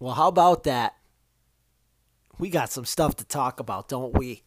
Well, 0.00 0.14
how 0.14 0.28
about 0.28 0.64
that? 0.64 0.96
We 2.38 2.50
got 2.50 2.70
some 2.70 2.84
stuff 2.84 3.16
to 3.16 3.24
talk 3.24 3.60
about, 3.60 3.88
don't 3.88 4.16
we? 4.16 4.42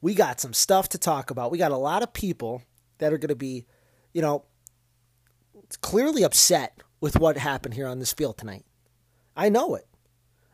We 0.00 0.14
got 0.14 0.40
some 0.40 0.52
stuff 0.52 0.90
to 0.90 0.98
talk 0.98 1.30
about. 1.30 1.50
We 1.50 1.58
got 1.58 1.72
a 1.72 1.76
lot 1.76 2.02
of 2.02 2.12
people 2.12 2.62
that 2.98 3.12
are 3.12 3.18
going 3.18 3.28
to 3.30 3.34
be, 3.34 3.66
you 4.12 4.20
know, 4.20 4.44
clearly 5.80 6.22
upset 6.22 6.82
with 7.00 7.18
what 7.18 7.38
happened 7.38 7.74
here 7.74 7.88
on 7.88 7.98
this 7.98 8.12
field 8.12 8.36
tonight. 8.36 8.66
I 9.36 9.48
know 9.48 9.74
it. 9.74 9.86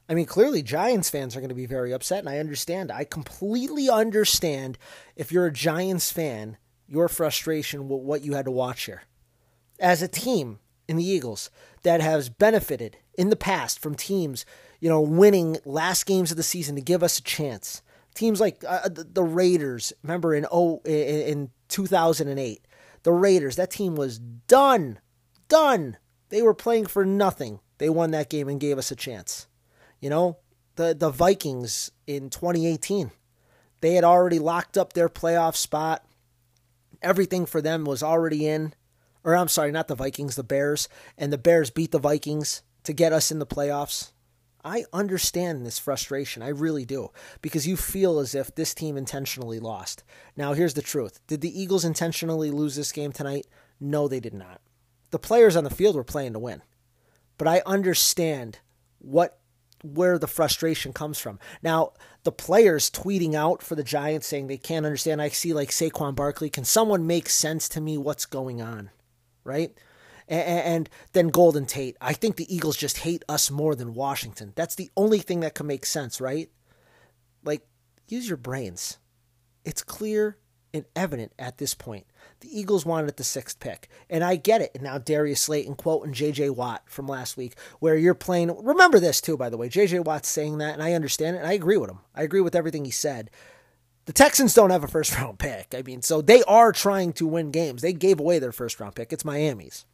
I 0.08 0.14
mean, 0.14 0.26
clearly 0.26 0.62
Giants 0.62 1.10
fans 1.10 1.36
are 1.36 1.40
going 1.40 1.50
to 1.50 1.54
be 1.54 1.66
very 1.66 1.92
upset, 1.92 2.20
and 2.20 2.28
I 2.28 2.38
understand. 2.38 2.90
I 2.90 3.04
completely 3.04 3.90
understand 3.90 4.78
if 5.16 5.30
you're 5.30 5.46
a 5.46 5.52
Giants 5.52 6.10
fan, 6.10 6.56
your 6.86 7.08
frustration 7.08 7.88
with 7.88 8.00
what 8.00 8.22
you 8.22 8.32
had 8.32 8.46
to 8.46 8.50
watch 8.50 8.84
here. 8.84 9.02
As 9.78 10.00
a 10.00 10.08
team 10.08 10.60
in 10.88 10.96
the 10.96 11.04
Eagles 11.04 11.50
that 11.82 12.00
has 12.00 12.30
benefited 12.30 12.96
in 13.14 13.28
the 13.28 13.36
past 13.36 13.78
from 13.78 13.94
teams, 13.94 14.46
you 14.80 14.88
know, 14.88 15.00
winning 15.00 15.58
last 15.64 16.06
games 16.06 16.30
of 16.30 16.36
the 16.36 16.42
season 16.42 16.74
to 16.76 16.80
give 16.80 17.02
us 17.02 17.18
a 17.18 17.22
chance. 17.22 17.82
Teams 18.14 18.40
like 18.40 18.64
uh, 18.66 18.88
the 18.88 19.22
Raiders, 19.22 19.92
remember 20.02 20.34
in 20.34 20.46
oh 20.50 20.80
in 20.84 21.50
2008, 21.68 22.66
the 23.02 23.12
Raiders, 23.12 23.56
that 23.56 23.70
team 23.70 23.94
was 23.94 24.18
done, 24.18 24.98
done. 25.48 25.98
They 26.30 26.42
were 26.42 26.54
playing 26.54 26.86
for 26.86 27.04
nothing. 27.04 27.60
They 27.76 27.90
won 27.90 28.10
that 28.12 28.30
game 28.30 28.48
and 28.48 28.58
gave 28.58 28.78
us 28.78 28.90
a 28.90 28.96
chance. 28.96 29.47
You 30.00 30.10
know, 30.10 30.38
the 30.76 30.94
the 30.94 31.10
Vikings 31.10 31.90
in 32.06 32.30
2018, 32.30 33.10
they 33.80 33.94
had 33.94 34.04
already 34.04 34.38
locked 34.38 34.78
up 34.78 34.92
their 34.92 35.08
playoff 35.08 35.56
spot. 35.56 36.04
Everything 37.02 37.46
for 37.46 37.60
them 37.60 37.84
was 37.84 38.02
already 38.02 38.46
in. 38.46 38.74
Or 39.24 39.36
I'm 39.36 39.48
sorry, 39.48 39.72
not 39.72 39.88
the 39.88 39.94
Vikings, 39.94 40.36
the 40.36 40.44
Bears, 40.44 40.88
and 41.16 41.32
the 41.32 41.38
Bears 41.38 41.70
beat 41.70 41.90
the 41.90 41.98
Vikings 41.98 42.62
to 42.84 42.92
get 42.92 43.12
us 43.12 43.30
in 43.30 43.40
the 43.40 43.46
playoffs. 43.46 44.12
I 44.64 44.84
understand 44.92 45.64
this 45.64 45.78
frustration. 45.78 46.42
I 46.42 46.48
really 46.48 46.84
do. 46.84 47.10
Because 47.42 47.66
you 47.66 47.76
feel 47.76 48.18
as 48.18 48.34
if 48.34 48.54
this 48.54 48.74
team 48.74 48.96
intentionally 48.96 49.60
lost. 49.60 50.02
Now, 50.36 50.52
here's 50.52 50.74
the 50.74 50.82
truth 50.82 51.20
Did 51.26 51.40
the 51.40 51.60
Eagles 51.60 51.84
intentionally 51.84 52.50
lose 52.50 52.76
this 52.76 52.92
game 52.92 53.12
tonight? 53.12 53.46
No, 53.80 54.08
they 54.08 54.20
did 54.20 54.34
not. 54.34 54.60
The 55.10 55.18
players 55.18 55.56
on 55.56 55.64
the 55.64 55.70
field 55.70 55.96
were 55.96 56.04
playing 56.04 56.32
to 56.34 56.38
win. 56.38 56.62
But 57.38 57.48
I 57.48 57.62
understand 57.64 58.58
what 58.98 59.38
where 59.82 60.18
the 60.18 60.26
frustration 60.26 60.92
comes 60.92 61.18
from. 61.18 61.38
Now, 61.62 61.92
the 62.24 62.32
players 62.32 62.90
tweeting 62.90 63.34
out 63.34 63.62
for 63.62 63.74
the 63.74 63.84
Giants 63.84 64.26
saying 64.26 64.46
they 64.46 64.58
can't 64.58 64.86
understand. 64.86 65.22
I 65.22 65.28
see 65.28 65.52
like 65.52 65.70
Saquon 65.70 66.14
Barkley. 66.14 66.50
Can 66.50 66.64
someone 66.64 67.06
make 67.06 67.28
sense 67.28 67.68
to 67.70 67.80
me 67.80 67.96
what's 67.96 68.26
going 68.26 68.60
on? 68.60 68.90
Right? 69.44 69.72
And, 70.28 70.90
then 71.14 71.28
Golden 71.28 71.64
Tate. 71.64 71.96
I 72.02 72.12
think 72.12 72.36
the 72.36 72.54
Eagles 72.54 72.76
just 72.76 72.98
hate 72.98 73.24
us 73.30 73.50
more 73.50 73.74
than 73.74 73.94
Washington. 73.94 74.52
That's 74.56 74.74
the 74.74 74.90
only 74.94 75.20
thing 75.20 75.40
that 75.40 75.54
can 75.54 75.66
make 75.66 75.86
sense, 75.86 76.20
right? 76.20 76.50
Like, 77.42 77.66
use 78.08 78.28
your 78.28 78.36
brains. 78.36 78.98
It's 79.64 79.82
clear 79.82 80.36
and 80.74 80.84
evident 80.94 81.32
at 81.38 81.56
this 81.56 81.72
point 81.72 82.06
the 82.40 82.58
Eagles 82.60 82.86
wanted 82.86 83.16
the 83.16 83.24
sixth 83.24 83.58
pick. 83.60 83.88
And 84.08 84.22
I 84.22 84.36
get 84.36 84.60
it. 84.60 84.70
And 84.74 84.84
now 84.84 84.98
Darius 84.98 85.42
Slayton 85.42 85.74
quoting 85.74 86.12
JJ 86.12 86.54
Watt 86.54 86.82
from 86.86 87.06
last 87.08 87.36
week, 87.36 87.54
where 87.80 87.96
you're 87.96 88.14
playing. 88.14 88.54
Remember 88.64 89.00
this, 89.00 89.20
too, 89.20 89.36
by 89.36 89.48
the 89.48 89.56
way. 89.56 89.68
JJ 89.68 90.04
Watt's 90.04 90.28
saying 90.28 90.58
that, 90.58 90.74
and 90.74 90.82
I 90.82 90.92
understand 90.92 91.36
it, 91.36 91.40
and 91.40 91.48
I 91.48 91.52
agree 91.52 91.76
with 91.76 91.90
him. 91.90 92.00
I 92.14 92.22
agree 92.22 92.40
with 92.40 92.54
everything 92.54 92.84
he 92.84 92.90
said. 92.90 93.30
The 94.06 94.12
Texans 94.12 94.54
don't 94.54 94.70
have 94.70 94.84
a 94.84 94.88
first 94.88 95.14
round 95.18 95.38
pick. 95.38 95.74
I 95.76 95.82
mean, 95.82 96.02
so 96.02 96.22
they 96.22 96.42
are 96.44 96.72
trying 96.72 97.12
to 97.14 97.26
win 97.26 97.50
games. 97.50 97.82
They 97.82 97.92
gave 97.92 98.20
away 98.20 98.38
their 98.38 98.52
first 98.52 98.80
round 98.80 98.94
pick. 98.94 99.12
It's 99.12 99.24
Miami's. 99.24 99.84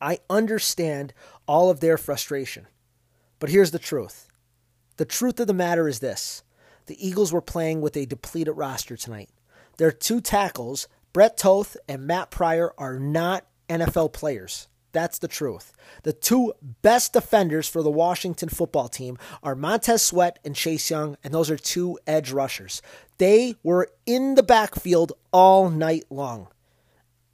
I 0.00 0.20
understand 0.30 1.12
all 1.46 1.70
of 1.70 1.80
their 1.80 1.98
frustration. 1.98 2.66
But 3.40 3.50
here's 3.50 3.70
the 3.70 3.78
truth 3.78 4.28
the 4.96 5.04
truth 5.04 5.40
of 5.40 5.46
the 5.46 5.54
matter 5.54 5.88
is 5.88 6.00
this 6.00 6.42
the 6.86 7.06
Eagles 7.06 7.32
were 7.32 7.40
playing 7.40 7.80
with 7.80 7.96
a 7.96 8.06
depleted 8.06 8.56
roster 8.56 8.96
tonight. 8.96 9.30
Their 9.76 9.92
two 9.92 10.20
tackles 10.20 10.88
Brett 11.12 11.36
Toth 11.36 11.76
and 11.88 12.06
Matt 12.06 12.30
Pryor 12.30 12.72
are 12.78 12.98
not 12.98 13.46
NFL 13.68 14.12
players. 14.12 14.68
That's 14.92 15.18
the 15.18 15.28
truth. 15.28 15.72
The 16.02 16.12
two 16.12 16.54
best 16.82 17.12
defenders 17.12 17.68
for 17.68 17.82
the 17.82 17.90
Washington 17.90 18.48
football 18.48 18.88
team 18.88 19.18
are 19.42 19.54
Montez 19.54 20.02
Sweat 20.02 20.38
and 20.44 20.56
Chase 20.56 20.90
Young, 20.90 21.16
and 21.22 21.32
those 21.32 21.50
are 21.50 21.58
two 21.58 21.98
edge 22.06 22.32
rushers. 22.32 22.80
They 23.18 23.56
were 23.62 23.88
in 24.06 24.34
the 24.34 24.42
backfield 24.42 25.12
all 25.32 25.70
night 25.70 26.04
long. 26.10 26.48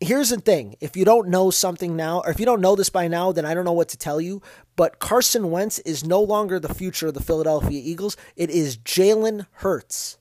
Here's 0.01 0.31
the 0.31 0.41
thing 0.41 0.77
if 0.81 0.97
you 0.97 1.05
don't 1.05 1.29
know 1.29 1.51
something 1.51 1.97
now, 1.97 2.21
or 2.21 2.31
if 2.31 2.41
you 2.41 2.47
don't 2.47 2.61
know 2.61 2.75
this 2.75 2.91
by 2.91 3.09
now, 3.09 3.33
then 3.33 3.47
I 3.47 3.55
don't 3.55 3.65
know 3.65 3.73
what 3.73 3.89
to 3.91 3.97
tell 3.97 4.21
you. 4.21 4.43
But 4.77 4.99
Carson 4.99 5.51
Wentz 5.51 5.79
is 5.81 6.05
no 6.05 6.21
longer 6.21 6.59
the 6.59 6.75
future 6.75 7.09
of 7.09 7.15
the 7.15 7.23
Philadelphia 7.23 7.81
Eagles. 7.83 8.17
It 8.37 8.51
is 8.51 8.77
Jalen 8.77 9.47
Hurts. 9.53 10.19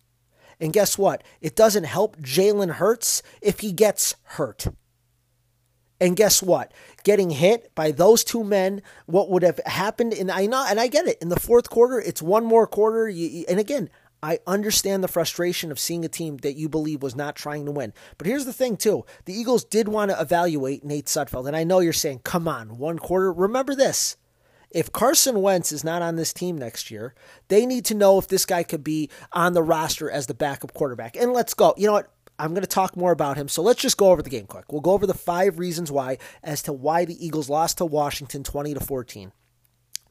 And 0.64 0.72
guess 0.72 0.98
what? 0.98 1.26
It 1.42 1.58
doesn't 1.58 1.84
help 1.84 2.16
Jalen 2.22 2.76
Hurts 2.76 3.22
if 3.42 3.60
he 3.60 3.74
gets 3.74 4.16
hurt. 4.24 4.68
And 6.00 6.16
guess 6.16 6.42
what? 6.42 6.74
Getting 7.04 7.32
hit 7.32 7.76
by 7.76 7.92
those 7.92 8.24
two 8.24 8.46
men, 8.46 8.82
what 9.06 9.30
would 9.30 9.44
have 9.44 9.60
happened 9.66 10.14
in 10.14 10.30
I 10.30 10.46
know 10.46 10.66
and 10.66 10.80
I 10.80 10.88
get 10.88 11.06
it. 11.06 11.18
In 11.22 11.28
the 11.28 11.40
fourth 11.40 11.70
quarter, 11.70 12.00
it's 12.00 12.22
one 12.22 12.46
more 12.46 12.66
quarter. 12.66 13.10
You, 13.10 13.44
and 13.50 13.60
again, 13.60 13.90
I 14.24 14.40
understand 14.48 15.04
the 15.04 15.10
frustration 15.10 15.70
of 15.70 15.82
seeing 15.82 16.06
a 16.06 16.08
team 16.08 16.38
that 16.38 16.54
you 16.54 16.70
believe 16.70 17.04
was 17.04 17.14
not 17.14 17.36
trying 17.36 17.66
to 17.66 17.72
win. 17.72 17.92
But 18.18 18.28
here's 18.28 18.46
the 18.46 18.54
thing, 18.54 18.78
too. 18.78 19.06
The 19.26 19.34
Eagles 19.34 19.66
did 19.66 19.90
want 19.90 20.12
to 20.12 20.22
evaluate 20.22 20.86
Nate 20.86 21.08
Sudfeld. 21.08 21.46
And 21.46 21.58
I 21.58 21.66
know 21.66 21.80
you're 21.80 21.92
saying, 21.92 22.22
come 22.24 22.48
on, 22.48 22.78
one 22.78 23.00
quarter. 23.00 23.34
Remember 23.34 23.76
this 23.76 24.16
if 24.74 24.92
Carson 24.92 25.42
Wentz 25.42 25.72
is 25.72 25.84
not 25.84 26.02
on 26.02 26.16
this 26.16 26.34
team 26.34 26.58
next 26.58 26.90
year, 26.90 27.14
they 27.48 27.66
need 27.66 27.86
to 27.86 27.94
know 27.94 28.18
if 28.18 28.28
this 28.28 28.46
guy 28.46 28.64
could 28.64 28.84
be 28.84 29.10
on 29.32 29.54
the 29.54 29.64
roster 29.64 30.10
as 30.10 30.28
the 30.28 30.34
backup 30.34 30.74
quarterback. 30.74 31.16
And 31.16 31.32
let's 31.32 31.54
go. 31.54 31.74
You 31.78 31.88
know 31.88 31.94
what? 31.94 32.10
I'm 32.40 32.50
going 32.50 32.64
to 32.64 32.68
talk 32.68 32.98
more 32.98 33.12
about 33.12 33.38
him. 33.38 33.48
So 33.48 33.62
let's 33.62 33.82
just 33.82 33.98
go 33.98 34.10
over 34.10 34.24
the 34.24 34.30
game 34.30 34.48
quick. 34.48 34.72
We'll 34.72 34.82
go 34.82 34.92
over 34.92 35.06
the 35.06 35.14
five 35.14 35.60
reasons 35.60 35.92
why 35.92 36.18
as 36.44 36.64
to 36.64 36.74
why 36.74 37.06
the 37.06 37.24
Eagles 37.24 37.48
lost 37.48 37.78
to 37.78 37.86
Washington 37.86 38.44
20 38.44 38.74
to 38.74 38.80
14. 38.80 39.32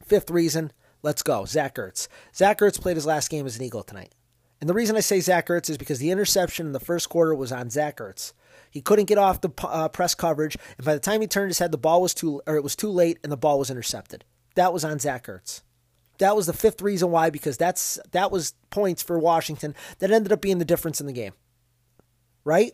Fifth 0.05 0.31
reason, 0.31 0.71
let's 1.01 1.21
go. 1.21 1.43
Zach 1.43 1.75
Ertz. 1.75 2.07
Zach 2.33 2.59
Ertz 2.59 2.79
played 2.79 2.95
his 2.95 3.05
last 3.05 3.29
game 3.29 3.45
as 3.45 3.57
an 3.57 3.63
Eagle 3.63 3.83
tonight. 3.83 4.13
And 4.61 4.69
the 4.69 4.73
reason 4.73 4.95
I 4.95 5.01
say 5.01 5.19
Zach 5.19 5.47
Ertz 5.47 5.69
is 5.69 5.77
because 5.77 5.99
the 5.99 6.11
interception 6.11 6.65
in 6.65 6.71
the 6.71 6.79
first 6.79 7.09
quarter 7.09 7.35
was 7.35 7.51
on 7.51 7.69
Zach 7.69 7.97
Ertz. 7.97 8.31
He 8.71 8.79
couldn't 8.79 9.05
get 9.05 9.17
off 9.17 9.41
the 9.41 9.51
uh, 9.61 9.89
press 9.89 10.15
coverage, 10.15 10.57
and 10.77 10.85
by 10.85 10.93
the 10.93 11.01
time 11.01 11.19
he 11.19 11.27
turned 11.27 11.49
his 11.49 11.59
head, 11.59 11.71
the 11.71 11.77
ball 11.77 12.01
was 12.01 12.13
too, 12.13 12.41
or 12.47 12.55
it 12.55 12.63
was 12.63 12.75
too 12.75 12.89
late, 12.89 13.19
and 13.21 13.31
the 13.31 13.37
ball 13.37 13.59
was 13.59 13.69
intercepted. 13.69 14.23
That 14.55 14.73
was 14.73 14.85
on 14.85 14.99
Zach 14.99 15.27
Ertz. 15.27 15.61
That 16.19 16.35
was 16.35 16.45
the 16.45 16.53
fifth 16.53 16.81
reason 16.81 17.11
why, 17.11 17.29
because 17.29 17.57
that's 17.57 17.99
that 18.11 18.31
was 18.31 18.53
points 18.69 19.01
for 19.01 19.17
Washington 19.17 19.75
that 19.99 20.11
ended 20.11 20.31
up 20.31 20.41
being 20.41 20.59
the 20.59 20.65
difference 20.65 21.01
in 21.01 21.07
the 21.07 21.13
game. 21.13 21.33
Right? 22.43 22.73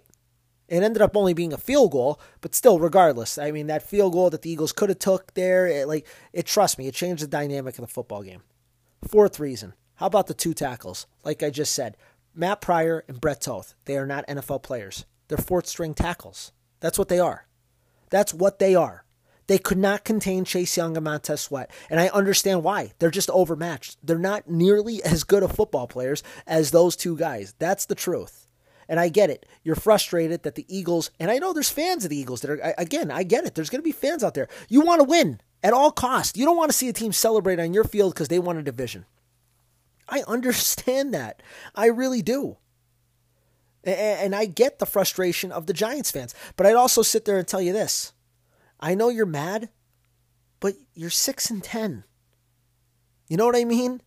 It 0.68 0.84
ended 0.84 1.02
up 1.02 1.18
only 1.18 1.34
being 1.34 1.52
a 1.52 1.58
field 1.58 1.92
goal, 1.92 2.20
but 2.42 2.54
still, 2.54 2.80
regardless, 2.80 3.38
I 3.38 3.52
mean 3.52 3.68
that 3.68 3.88
field 3.88 4.14
goal 4.14 4.30
that 4.30 4.44
the 4.44 4.52
Eagles 4.52 4.72
could 4.72 4.90
have 4.90 5.00
took 5.00 5.34
there, 5.34 5.66
it, 5.68 5.88
like 5.88 6.06
it. 6.32 6.46
Trust 6.46 6.78
me, 6.78 6.88
it 6.88 6.94
changed 6.94 7.24
the 7.24 7.28
dynamic 7.28 7.76
of 7.78 7.82
the 7.82 7.92
football 7.92 8.22
game. 8.22 8.44
Fourth 9.08 9.40
reason, 9.40 9.74
how 9.96 10.06
about 10.06 10.28
the 10.28 10.34
two 10.34 10.54
tackles? 10.54 11.08
Like 11.24 11.42
I 11.42 11.50
just 11.50 11.74
said, 11.74 11.98
Matt 12.36 12.62
Pryor 12.62 13.04
and 13.08 13.20
Brett 13.20 13.42
Toth. 13.42 13.74
They 13.86 13.98
are 13.98 14.06
not 14.06 14.28
NFL 14.28 14.62
players. 14.62 15.06
They're 15.28 15.38
fourth 15.38 15.66
string 15.66 15.94
tackles. 15.94 16.52
That's 16.80 17.00
what 17.00 17.08
they 17.08 17.20
are. 17.20 17.48
That's 18.10 18.34
what 18.34 18.60
they 18.60 18.76
are. 18.76 19.06
They 19.50 19.58
could 19.58 19.80
not 19.80 20.04
contain 20.04 20.46
Chase 20.46 20.78
Young 20.78 20.96
and 20.96 21.04
Montez 21.04 21.42
Sweat. 21.42 21.72
And 21.90 22.00
I 22.00 22.10
understand 22.10 22.64
why. 22.64 22.92
They're 23.00 23.10
just 23.10 23.32
overmatched. 23.32 23.98
They're 24.04 24.20
not 24.20 24.48
nearly 24.48 25.04
as 25.04 25.24
good 25.24 25.42
of 25.42 25.52
football 25.52 25.88
players 25.88 26.22
as 26.46 26.70
those 26.70 26.96
two 26.96 27.18
guys. 27.18 27.56
That's 27.58 27.88
the 27.88 27.96
truth. 27.96 28.48
And 28.88 29.00
I 29.00 29.10
get 29.10 29.32
it. 29.32 29.48
You're 29.64 29.76
frustrated 29.76 30.44
that 30.44 30.54
the 30.54 30.68
Eagles, 30.68 31.10
and 31.20 31.32
I 31.32 31.40
know 31.40 31.52
there's 31.52 31.72
fans 31.72 32.04
of 32.04 32.12
the 32.12 32.18
Eagles 32.18 32.42
that 32.42 32.52
are, 32.52 32.76
again, 32.78 33.10
I 33.10 33.24
get 33.24 33.44
it. 33.44 33.56
There's 33.56 33.72
going 33.72 33.82
to 33.82 33.84
be 33.84 33.92
fans 33.92 34.24
out 34.24 34.36
there. 34.36 34.48
You 34.68 34.82
want 34.82 35.00
to 35.00 35.04
win 35.04 35.42
at 35.64 35.74
all 35.74 35.92
costs. 35.92 36.38
You 36.38 36.46
don't 36.46 36.58
want 36.58 36.70
to 36.70 36.78
see 36.78 36.90
a 36.90 36.94
team 36.94 37.12
celebrate 37.12 37.60
on 37.60 37.74
your 37.74 37.86
field 37.86 38.14
because 38.14 38.28
they 38.28 38.38
won 38.38 38.58
a 38.58 38.62
division. 38.62 39.06
I 40.08 40.22
understand 40.28 41.12
that. 41.16 41.42
I 41.74 41.88
really 41.88 42.22
do. 42.22 42.58
And 43.84 44.36
I 44.36 44.46
get 44.46 44.78
the 44.78 44.86
frustration 44.86 45.52
of 45.52 45.66
the 45.66 45.74
Giants 45.74 46.12
fans. 46.12 46.36
But 46.56 46.68
I'd 46.68 46.76
also 46.76 47.02
sit 47.02 47.26
there 47.26 47.40
and 47.40 47.48
tell 47.48 47.62
you 47.62 47.74
this 47.74 48.14
I 48.80 48.96
know 48.96 49.10
you're 49.10 49.26
mad, 49.26 49.70
but 50.60 50.76
you're 50.94 51.10
6 51.10 51.50
and 51.50 51.64
10. 51.64 52.04
You 53.28 53.38
know 53.38 53.46
what 53.46 53.56
I 53.56 53.66
mean? 53.66 54.02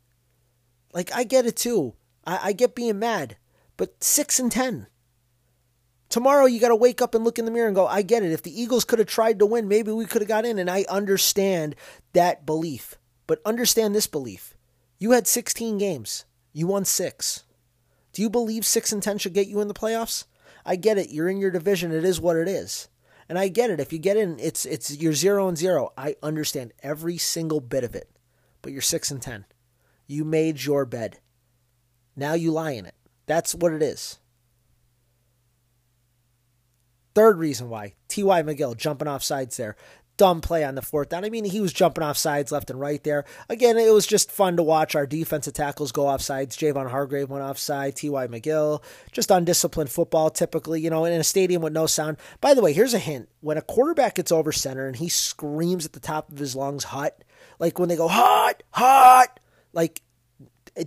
Like, 0.92 1.12
I 1.12 1.24
get 1.24 1.46
it 1.46 1.56
too. 1.56 1.94
I, 2.26 2.48
I 2.48 2.52
get 2.52 2.74
being 2.74 2.98
mad, 2.98 3.36
but 3.76 4.02
6 4.02 4.38
and 4.38 4.52
10. 4.52 4.86
Tomorrow, 6.08 6.44
you 6.44 6.60
got 6.60 6.68
to 6.68 6.76
wake 6.76 7.00
up 7.00 7.14
and 7.14 7.24
look 7.24 7.38
in 7.38 7.46
the 7.46 7.50
mirror 7.50 7.68
and 7.68 7.74
go, 7.74 7.86
I 7.86 8.02
get 8.02 8.22
it. 8.22 8.32
If 8.32 8.42
the 8.42 8.60
Eagles 8.60 8.84
could 8.84 8.98
have 8.98 9.08
tried 9.08 9.38
to 9.38 9.46
win, 9.46 9.66
maybe 9.66 9.92
we 9.92 10.04
could 10.04 10.20
have 10.20 10.28
got 10.28 10.44
in. 10.44 10.58
And 10.58 10.68
I 10.68 10.84
understand 10.90 11.74
that 12.12 12.44
belief. 12.44 12.98
But 13.26 13.40
understand 13.46 13.94
this 13.94 14.06
belief. 14.06 14.54
You 14.98 15.12
had 15.12 15.26
16 15.26 15.78
games, 15.78 16.26
you 16.52 16.66
won 16.66 16.84
six. 16.84 17.44
Do 18.12 18.20
you 18.20 18.28
believe 18.28 18.66
6 18.66 18.92
and 18.92 19.02
10 19.02 19.18
should 19.18 19.32
get 19.32 19.48
you 19.48 19.60
in 19.60 19.68
the 19.68 19.74
playoffs? 19.74 20.24
I 20.66 20.76
get 20.76 20.98
it. 20.98 21.10
You're 21.10 21.28
in 21.28 21.38
your 21.38 21.50
division. 21.50 21.92
It 21.92 22.04
is 22.04 22.20
what 22.20 22.36
it 22.36 22.46
is. 22.46 22.88
And 23.32 23.38
I 23.38 23.48
get 23.48 23.70
it. 23.70 23.80
If 23.80 23.94
you 23.94 23.98
get 23.98 24.18
in, 24.18 24.38
it's 24.38 24.66
it's 24.66 24.94
you're 24.98 25.14
0 25.14 25.48
and 25.48 25.56
0. 25.56 25.94
I 25.96 26.16
understand 26.22 26.74
every 26.82 27.16
single 27.16 27.60
bit 27.60 27.82
of 27.82 27.94
it. 27.94 28.10
But 28.60 28.72
you're 28.72 28.82
6 28.82 29.10
and 29.10 29.22
10. 29.22 29.46
You 30.06 30.22
made 30.22 30.62
your 30.62 30.84
bed. 30.84 31.18
Now 32.14 32.34
you 32.34 32.52
lie 32.52 32.72
in 32.72 32.84
it. 32.84 32.94
That's 33.24 33.54
what 33.54 33.72
it 33.72 33.82
is. 33.82 34.18
Third 37.14 37.38
reason 37.38 37.70
why 37.70 37.94
T.Y. 38.08 38.42
McGill 38.42 38.76
jumping 38.76 39.08
off 39.08 39.24
sides 39.24 39.56
there 39.56 39.76
dumb 40.16 40.40
play 40.40 40.64
on 40.64 40.74
the 40.74 40.82
fourth 40.82 41.08
down. 41.08 41.24
I 41.24 41.30
mean, 41.30 41.44
he 41.44 41.60
was 41.60 41.72
jumping 41.72 42.04
off 42.04 42.16
sides 42.16 42.52
left 42.52 42.70
and 42.70 42.80
right 42.80 43.02
there. 43.02 43.24
Again, 43.48 43.76
it 43.78 43.92
was 43.92 44.06
just 44.06 44.30
fun 44.30 44.56
to 44.56 44.62
watch 44.62 44.94
our 44.94 45.06
defensive 45.06 45.54
tackles 45.54 45.92
go 45.92 46.06
off 46.06 46.20
sides. 46.20 46.56
Javon 46.56 46.90
Hargrave 46.90 47.30
went 47.30 47.44
offside, 47.44 47.96
T.Y. 47.96 48.26
McGill, 48.26 48.82
just 49.10 49.30
undisciplined 49.30 49.90
football 49.90 50.30
typically, 50.30 50.80
you 50.80 50.90
know, 50.90 51.04
in 51.04 51.20
a 51.20 51.24
stadium 51.24 51.62
with 51.62 51.72
no 51.72 51.86
sound. 51.86 52.16
By 52.40 52.54
the 52.54 52.62
way, 52.62 52.72
here's 52.72 52.94
a 52.94 52.98
hint. 52.98 53.28
When 53.40 53.58
a 53.58 53.62
quarterback 53.62 54.16
gets 54.16 54.32
over 54.32 54.52
center 54.52 54.86
and 54.86 54.96
he 54.96 55.08
screams 55.08 55.86
at 55.86 55.92
the 55.92 56.00
top 56.00 56.30
of 56.30 56.38
his 56.38 56.54
lungs, 56.54 56.84
hot, 56.84 57.12
like 57.58 57.78
when 57.78 57.88
they 57.88 57.96
go, 57.96 58.08
hot, 58.08 58.62
hot, 58.70 59.40
like 59.72 60.02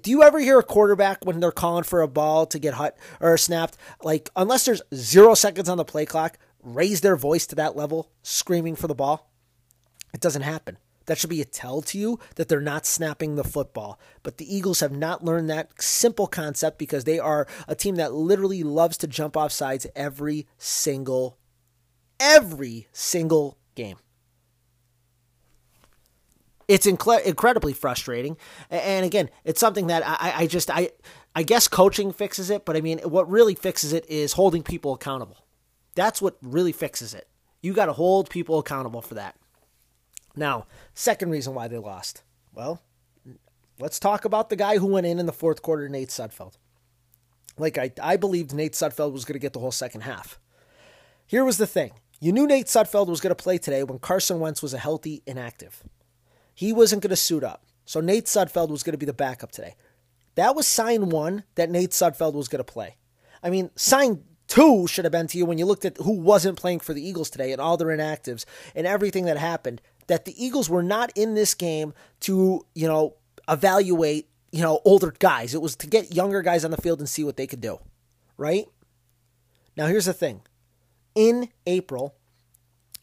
do 0.01 0.09
you 0.09 0.23
ever 0.23 0.39
hear 0.39 0.57
a 0.59 0.63
quarterback 0.63 1.25
when 1.25 1.39
they're 1.39 1.51
calling 1.51 1.83
for 1.83 2.01
a 2.01 2.07
ball 2.07 2.45
to 2.47 2.59
get 2.59 2.73
hot 2.73 2.95
or 3.19 3.37
snapped? 3.37 3.77
Like, 4.01 4.29
unless 4.35 4.65
there's 4.65 4.81
zero 4.93 5.35
seconds 5.35 5.69
on 5.69 5.77
the 5.77 5.85
play 5.85 6.05
clock, 6.05 6.39
raise 6.65 7.01
their 7.01 7.15
voice 7.15 7.45
to 7.47 7.55
that 7.55 7.75
level, 7.75 8.11
screaming 8.23 8.75
for 8.75 8.87
the 8.87 8.95
ball. 8.95 9.31
It 10.13 10.19
doesn't 10.19 10.41
happen. 10.41 10.77
That 11.05 11.17
should 11.17 11.29
be 11.29 11.41
a 11.41 11.45
tell 11.45 11.81
to 11.83 11.97
you 11.97 12.19
that 12.35 12.47
they're 12.47 12.61
not 12.61 12.85
snapping 12.85 13.35
the 13.35 13.43
football. 13.43 13.99
But 14.23 14.37
the 14.37 14.55
Eagles 14.55 14.79
have 14.79 14.91
not 14.91 15.23
learned 15.23 15.49
that 15.49 15.81
simple 15.81 16.25
concept 16.25 16.79
because 16.79 17.03
they 17.03 17.19
are 17.19 17.47
a 17.67 17.75
team 17.75 17.95
that 17.95 18.13
literally 18.13 18.63
loves 18.63 18.97
to 18.97 19.07
jump 19.07 19.37
off 19.37 19.51
sides 19.51 19.85
every 19.95 20.47
single, 20.57 21.37
every 22.19 22.87
single 22.91 23.57
game. 23.75 23.97
It's 26.67 26.87
inc- 26.87 27.23
incredibly 27.23 27.73
frustrating. 27.73 28.37
And 28.71 29.05
again, 29.05 29.29
it's 29.43 29.59
something 29.59 29.87
that 29.87 30.01
I, 30.03 30.41
I 30.41 30.47
just, 30.47 30.71
I, 30.71 30.89
I 31.35 31.43
guess 31.43 31.67
coaching 31.67 32.11
fixes 32.11 32.49
it, 32.49 32.65
but 32.65 32.75
I 32.75 32.81
mean, 32.81 32.97
what 32.99 33.29
really 33.29 33.53
fixes 33.53 33.93
it 33.93 34.09
is 34.09 34.33
holding 34.33 34.63
people 34.63 34.93
accountable. 34.93 35.44
That's 35.95 36.21
what 36.21 36.37
really 36.41 36.71
fixes 36.71 37.13
it. 37.13 37.27
You 37.61 37.73
got 37.73 37.87
to 37.87 37.93
hold 37.93 38.29
people 38.29 38.59
accountable 38.59 39.01
for 39.01 39.15
that. 39.15 39.35
Now, 40.35 40.67
second 40.93 41.29
reason 41.29 41.55
why 41.55 41.67
they 41.67 41.77
lost. 41.77 42.21
Well, 42.53 42.81
let's 43.79 43.99
talk 43.99 44.25
about 44.25 44.49
the 44.49 44.55
guy 44.55 44.77
who 44.77 44.87
went 44.87 45.07
in 45.07 45.19
in 45.19 45.25
the 45.25 45.33
fourth 45.33 45.61
quarter, 45.61 45.89
Nate 45.89 46.09
Sudfeld. 46.09 46.53
Like, 47.57 47.77
I, 47.77 47.91
I 48.01 48.17
believed 48.17 48.53
Nate 48.53 48.73
Sudfeld 48.73 49.13
was 49.13 49.25
going 49.25 49.33
to 49.33 49.39
get 49.39 49.53
the 49.53 49.59
whole 49.59 49.71
second 49.71 50.01
half. 50.01 50.39
Here 51.25 51.45
was 51.45 51.57
the 51.57 51.67
thing 51.67 51.93
you 52.19 52.31
knew 52.31 52.47
Nate 52.47 52.67
Sudfeld 52.67 53.07
was 53.07 53.21
going 53.21 53.35
to 53.35 53.43
play 53.43 53.57
today 53.57 53.83
when 53.83 53.99
Carson 53.99 54.39
Wentz 54.39 54.61
was 54.61 54.73
a 54.73 54.77
healthy 54.77 55.21
inactive. 55.25 55.83
He 56.53 56.71
wasn't 56.71 57.01
going 57.01 57.09
to 57.09 57.15
suit 57.15 57.43
up. 57.43 57.65
So 57.85 57.99
Nate 57.99 58.25
Sudfeld 58.25 58.69
was 58.69 58.83
going 58.83 58.93
to 58.93 58.97
be 58.97 59.05
the 59.05 59.13
backup 59.13 59.51
today. 59.51 59.75
That 60.35 60.55
was 60.55 60.67
sign 60.67 61.09
one 61.09 61.43
that 61.55 61.69
Nate 61.69 61.91
Sudfeld 61.91 62.33
was 62.33 62.47
going 62.47 62.63
to 62.63 62.71
play. 62.71 62.97
I 63.43 63.49
mean, 63.49 63.69
sign 63.75 64.23
two 64.55 64.87
should 64.87 65.05
have 65.05 65.11
been 65.11 65.27
to 65.27 65.37
you 65.37 65.45
when 65.45 65.57
you 65.57 65.65
looked 65.65 65.85
at 65.85 65.97
who 65.97 66.13
wasn't 66.13 66.57
playing 66.57 66.79
for 66.79 66.93
the 66.93 67.05
Eagles 67.05 67.29
today 67.29 67.51
and 67.51 67.59
all 67.59 67.75
their 67.75 67.87
inactives 67.87 68.45
and 68.73 68.87
everything 68.87 69.25
that 69.25 69.37
happened. 69.37 69.81
That 70.07 70.25
the 70.25 70.43
Eagles 70.43 70.69
were 70.69 70.83
not 70.83 71.11
in 71.15 71.33
this 71.33 71.53
game 71.53 71.93
to, 72.21 72.65
you 72.73 72.87
know, 72.87 73.15
evaluate, 73.49 74.29
you 74.51 74.61
know, 74.61 74.79
older 74.85 75.13
guys. 75.19 75.53
It 75.53 75.61
was 75.61 75.75
to 75.77 75.87
get 75.87 76.15
younger 76.15 76.41
guys 76.41 76.63
on 76.63 76.71
the 76.71 76.77
field 76.77 76.99
and 76.99 77.09
see 77.09 77.23
what 77.23 77.37
they 77.37 77.47
could 77.47 77.61
do. 77.61 77.79
Right? 78.37 78.65
Now, 79.75 79.87
here's 79.87 80.05
the 80.05 80.13
thing. 80.13 80.41
In 81.15 81.49
April, 81.65 82.15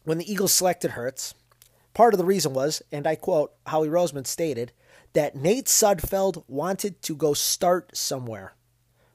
when 0.05 0.17
the 0.17 0.31
Eagles 0.31 0.53
selected 0.53 0.91
Hurts, 0.91 1.35
part 1.93 2.13
of 2.13 2.17
the 2.17 2.25
reason 2.25 2.53
was, 2.53 2.81
and 2.91 3.05
I 3.05 3.15
quote 3.15 3.53
Howie 3.67 3.89
Roseman 3.89 4.25
stated, 4.25 4.71
that 5.13 5.35
Nate 5.35 5.65
Sudfeld 5.65 6.43
wanted 6.47 7.01
to 7.03 7.15
go 7.15 7.33
start 7.33 7.95
somewhere. 7.95 8.55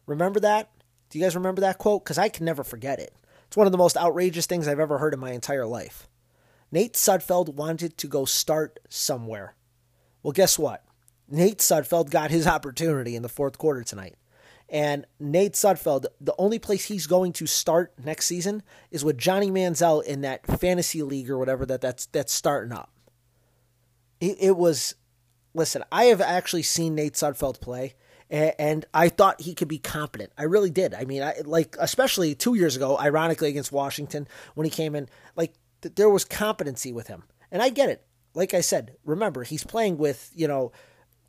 Remember 0.07 0.39
that? 0.41 0.71
Do 1.11 1.19
you 1.19 1.25
guys 1.25 1.37
remember 1.37 1.61
that 1.63 1.79
quote? 1.79 2.05
Because 2.05 2.19
I 2.19 2.29
can 2.29 2.45
never 2.45 2.65
forget 2.65 2.99
it. 2.99 3.15
It's 3.47 3.57
one 3.57 3.67
of 3.67 3.73
the 3.73 3.79
most 3.79 3.97
outrageous 3.97 4.47
things 4.47 4.69
I've 4.69 4.81
ever 4.81 4.99
heard 4.99 5.15
in 5.15 5.21
my 5.21 5.33
entire 5.33 5.67
life. 5.67 6.09
Nate 6.71 6.95
Sudfeld 6.95 7.55
wanted 7.55 7.97
to 7.97 8.07
go 8.07 8.27
start 8.27 8.79
somewhere. 8.89 9.55
Well, 10.23 10.33
guess 10.33 10.59
what? 10.59 10.85
Nate 11.29 11.59
Sudfeld 11.59 12.11
got 12.11 12.31
his 12.31 12.47
opportunity 12.47 13.17
in 13.17 13.23
the 13.23 13.29
fourth 13.29 13.57
quarter 13.57 13.83
tonight. 13.83 14.17
And 14.69 15.07
Nate 15.19 15.55
Sudfeld, 15.55 16.05
the 16.21 16.35
only 16.39 16.59
place 16.59 16.85
he's 16.85 17.07
going 17.07 17.33
to 17.35 17.47
start 17.47 17.95
next 18.05 18.27
season 18.27 18.63
is 18.91 19.03
with 19.03 19.17
Johnny 19.17 19.51
Manziel 19.51 20.05
in 20.05 20.21
that 20.23 20.47
fantasy 20.47 21.03
league 21.03 21.31
or 21.31 21.39
whatever 21.39 21.65
that 21.67 21.81
that's 21.81 22.05
that's 22.07 22.33
starting 22.35 22.73
up. 22.73 22.91
It, 24.21 24.37
it 24.41 24.57
was, 24.59 24.95
listen, 25.55 25.85
I 25.91 26.05
have 26.05 26.21
actually 26.21 26.65
seen 26.65 26.95
Nate 26.95 27.15
Sudfeld 27.15 27.63
play, 27.63 27.95
and 28.31 28.85
I 28.93 29.09
thought 29.09 29.41
he 29.41 29.55
could 29.55 29.69
be 29.69 29.79
competent. 29.79 30.33
I 30.37 30.45
really 30.45 30.71
did. 30.71 30.95
I 30.95 31.05
mean, 31.05 31.23
I 31.23 31.37
like 31.45 31.77
especially 31.79 32.35
two 32.35 32.55
years 32.55 32.77
ago, 32.77 32.99
ironically 32.99 33.49
against 33.49 33.73
Washington 33.73 34.29
when 34.55 34.65
he 34.65 34.71
came 34.71 34.95
in, 34.95 35.09
like 35.35 35.55
th- 35.83 35.95
there 35.95 36.11
was 36.11 36.25
competency 36.25 36.93
with 36.93 37.07
him, 37.07 37.25
and 37.51 37.63
I 37.63 37.71
get 37.71 37.89
it. 37.89 38.05
Like 38.35 38.53
I 38.55 38.61
said, 38.61 38.97
remember 39.05 39.45
he's 39.45 39.65
playing 39.65 39.97
with 39.97 40.31
you 40.35 40.47
know 40.47 40.73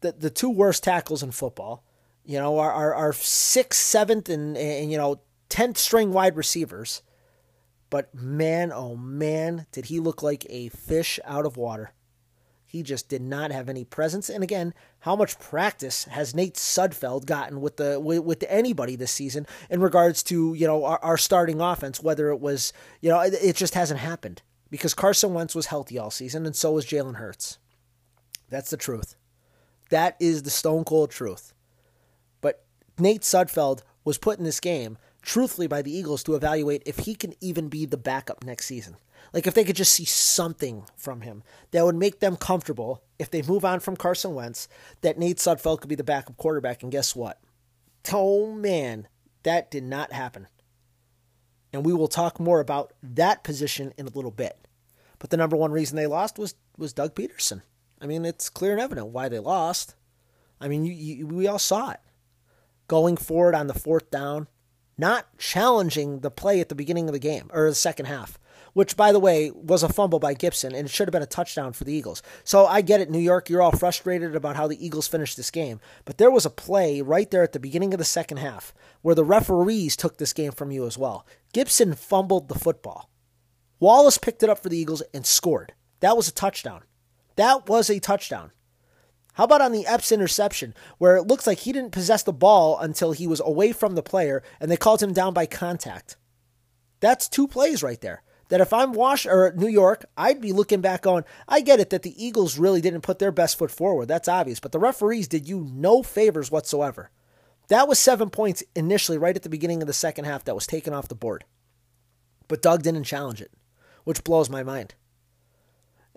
the 0.01 0.11
the 0.11 0.29
two 0.29 0.49
worst 0.49 0.83
tackles 0.83 1.23
in 1.23 1.31
football. 1.31 1.85
You 2.25 2.37
know, 2.37 2.59
our 2.59 2.71
our, 2.71 2.93
our 2.93 3.13
sixth, 3.13 3.79
seventh, 3.79 4.27
and, 4.27 4.57
and 4.57 4.91
you 4.91 4.97
know 4.97 5.21
tenth 5.47 5.77
string 5.77 6.11
wide 6.11 6.35
receivers. 6.35 7.01
But 7.89 8.13
man, 8.13 8.71
oh 8.71 8.95
man, 8.95 9.65
did 9.71 9.85
he 9.85 9.99
look 9.99 10.21
like 10.21 10.45
a 10.49 10.69
fish 10.69 11.19
out 11.25 11.45
of 11.45 11.57
water. 11.57 11.91
He 12.69 12.83
just 12.83 13.09
did 13.09 13.23
not 13.23 13.51
have 13.51 13.67
any 13.67 13.83
presence. 13.83 14.29
And 14.29 14.43
again, 14.43 14.75
how 14.99 15.15
much 15.15 15.39
practice 15.39 16.03
has 16.03 16.35
Nate 16.35 16.53
Sudfeld 16.53 17.25
gotten 17.25 17.61
with 17.61 17.77
the 17.77 17.99
with, 17.99 18.19
with 18.19 18.45
anybody 18.47 18.95
this 18.95 19.09
season 19.09 19.47
in 19.71 19.81
regards 19.81 20.21
to 20.25 20.53
you 20.53 20.67
know 20.67 20.85
our, 20.85 20.99
our 20.99 21.17
starting 21.17 21.61
offense? 21.61 21.99
Whether 21.99 22.29
it 22.29 22.39
was 22.39 22.71
you 23.01 23.09
know 23.09 23.21
it, 23.21 23.33
it 23.41 23.55
just 23.55 23.73
hasn't 23.73 23.99
happened 23.99 24.43
because 24.69 24.93
Carson 24.93 25.33
Wentz 25.33 25.55
was 25.55 25.65
healthy 25.65 25.97
all 25.97 26.11
season, 26.11 26.45
and 26.45 26.55
so 26.55 26.73
was 26.73 26.85
Jalen 26.85 27.15
Hurts. 27.15 27.57
That's 28.49 28.69
the 28.69 28.77
truth. 28.77 29.15
That 29.89 30.15
is 30.19 30.43
the 30.43 30.51
stone 30.51 30.83
cold 30.83 31.09
truth. 31.09 31.55
But 32.39 32.63
Nate 32.99 33.23
Sudfeld 33.23 33.81
was 34.05 34.19
put 34.19 34.37
in 34.37 34.45
this 34.45 34.59
game 34.59 34.99
truthfully 35.21 35.67
by 35.67 35.81
the 35.81 35.91
Eagles 35.91 36.23
to 36.23 36.35
evaluate 36.35 36.83
if 36.85 36.99
he 36.99 37.15
can 37.15 37.33
even 37.41 37.67
be 37.67 37.85
the 37.85 37.97
backup 37.97 38.43
next 38.43 38.65
season. 38.65 38.97
Like 39.33 39.45
if 39.45 39.53
they 39.53 39.63
could 39.63 39.75
just 39.75 39.93
see 39.93 40.05
something 40.05 40.85
from 40.95 41.21
him 41.21 41.43
that 41.71 41.85
would 41.85 41.95
make 41.95 42.19
them 42.19 42.35
comfortable 42.35 43.03
if 43.19 43.29
they 43.29 43.41
move 43.41 43.63
on 43.63 43.79
from 43.79 43.97
Carson 43.97 44.33
Wentz, 44.33 44.67
that 45.01 45.19
Nate 45.19 45.37
Sudfeld 45.37 45.81
could 45.81 45.89
be 45.89 45.95
the 45.95 46.03
backup 46.03 46.37
quarterback. 46.37 46.81
And 46.81 46.91
guess 46.91 47.15
what? 47.15 47.39
Oh 48.11 48.53
man, 48.53 49.07
that 49.43 49.69
did 49.69 49.83
not 49.83 50.13
happen. 50.13 50.47
And 51.71 51.85
we 51.85 51.93
will 51.93 52.07
talk 52.07 52.39
more 52.39 52.59
about 52.59 52.93
that 53.03 53.43
position 53.43 53.93
in 53.97 54.07
a 54.07 54.11
little 54.11 54.31
bit. 54.31 54.57
But 55.19 55.29
the 55.29 55.37
number 55.37 55.55
one 55.55 55.71
reason 55.71 55.95
they 55.95 56.07
lost 56.07 56.39
was 56.39 56.55
was 56.77 56.93
Doug 56.93 57.13
Pederson. 57.13 57.61
I 58.01 58.07
mean, 58.07 58.25
it's 58.25 58.49
clear 58.49 58.71
and 58.71 58.81
evident 58.81 59.07
why 59.07 59.27
they 59.29 59.39
lost. 59.39 59.95
I 60.61 60.67
mean, 60.67 60.85
you, 60.85 60.93
you, 60.93 61.27
we 61.27 61.47
all 61.47 61.59
saw 61.59 61.91
it. 61.91 61.99
Going 62.87 63.17
forward 63.17 63.53
on 63.53 63.67
the 63.67 63.73
fourth 63.73 64.09
down, 64.09 64.47
not 64.99 65.37
challenging 65.37 66.19
the 66.19 66.29
play 66.31 66.59
at 66.59 66.69
the 66.69 66.75
beginning 66.75 67.07
of 67.07 67.13
the 67.13 67.19
game 67.19 67.49
or 67.53 67.69
the 67.69 67.75
second 67.75 68.05
half 68.05 68.37
which, 68.73 68.95
by 68.95 69.11
the 69.11 69.19
way, 69.19 69.51
was 69.51 69.83
a 69.83 69.89
fumble 69.89 70.19
by 70.19 70.33
Gibson, 70.33 70.73
and 70.73 70.85
it 70.85 70.91
should 70.91 71.07
have 71.07 71.11
been 71.11 71.21
a 71.23 71.27
touchdown 71.27 71.73
for 71.73 71.83
the 71.83 71.93
Eagles. 71.93 72.21
So 72.43 72.65
I 72.65 72.81
get 72.81 73.01
it, 73.01 73.09
New 73.09 73.19
York, 73.19 73.49
you're 73.49 73.61
all 73.61 73.71
frustrated 73.71 74.35
about 74.35 74.55
how 74.55 74.67
the 74.67 74.83
Eagles 74.85 75.07
finished 75.07 75.37
this 75.37 75.51
game, 75.51 75.79
but 76.05 76.17
there 76.17 76.31
was 76.31 76.45
a 76.45 76.51
play 76.51 77.01
right 77.01 77.29
there 77.29 77.43
at 77.43 77.53
the 77.53 77.59
beginning 77.59 77.93
of 77.93 77.97
the 77.97 78.05
second 78.05 78.37
half 78.37 78.73
where 79.01 79.15
the 79.15 79.23
referees 79.23 79.95
took 79.95 80.17
this 80.17 80.33
game 80.33 80.51
from 80.51 80.71
you 80.71 80.85
as 80.85 80.97
well. 80.97 81.25
Gibson 81.53 81.93
fumbled 81.93 82.47
the 82.47 82.59
football. 82.59 83.09
Wallace 83.79 84.17
picked 84.17 84.43
it 84.43 84.49
up 84.49 84.59
for 84.59 84.69
the 84.69 84.77
Eagles 84.77 85.01
and 85.13 85.25
scored. 85.25 85.73
That 86.01 86.17
was 86.17 86.27
a 86.27 86.33
touchdown. 86.33 86.83
That 87.35 87.67
was 87.67 87.89
a 87.89 87.99
touchdown. 87.99 88.51
How 89.39 89.45
about 89.45 89.61
on 89.61 89.71
the 89.71 89.87
Epps 89.87 90.11
interception, 90.11 90.73
where 90.97 91.15
it 91.15 91.25
looks 91.25 91.47
like 91.47 91.59
he 91.59 91.71
didn't 91.71 91.93
possess 91.93 92.23
the 92.23 92.33
ball 92.33 92.77
until 92.77 93.13
he 93.13 93.25
was 93.25 93.39
away 93.39 93.71
from 93.71 93.95
the 93.95 94.03
player 94.03 94.43
and 94.59 94.69
they 94.69 94.75
called 94.75 95.01
him 95.01 95.13
down 95.13 95.33
by 95.33 95.45
contact? 95.45 96.17
That's 96.99 97.29
two 97.29 97.47
plays 97.47 97.81
right 97.81 98.01
there 98.01 98.21
that 98.49 98.59
if 98.59 98.73
I'm 98.73 98.91
Wash 98.91 99.25
or 99.25 99.53
New 99.55 99.69
York, 99.69 100.03
I'd 100.17 100.41
be 100.41 100.51
looking 100.51 100.81
back 100.81 101.07
on. 101.07 101.23
I 101.47 101.61
get 101.61 101.79
it 101.79 101.89
that 101.91 102.01
the 102.01 102.21
Eagles 102.21 102.59
really 102.59 102.81
didn't 102.81 102.99
put 102.99 103.19
their 103.19 103.31
best 103.31 103.57
foot 103.57 103.71
forward. 103.71 104.09
That's 104.09 104.27
obvious, 104.27 104.59
but 104.59 104.73
the 104.73 104.77
referees 104.77 105.29
did 105.29 105.47
you 105.47 105.65
no 105.71 106.03
favors 106.03 106.51
whatsoever. 106.51 107.09
That 107.69 107.87
was 107.87 107.97
seven 107.97 108.29
points 108.29 108.61
initially, 108.75 109.17
right 109.17 109.37
at 109.37 109.43
the 109.43 109.47
beginning 109.47 109.81
of 109.81 109.87
the 109.87 109.93
second 109.93 110.25
half, 110.25 110.43
that 110.43 110.55
was 110.55 110.67
taken 110.67 110.93
off 110.93 111.07
the 111.07 111.15
board. 111.15 111.45
But 112.49 112.61
Doug 112.61 112.83
didn't 112.83 113.05
challenge 113.05 113.41
it, 113.41 113.53
which 114.03 114.25
blows 114.25 114.49
my 114.49 114.63
mind. 114.63 114.95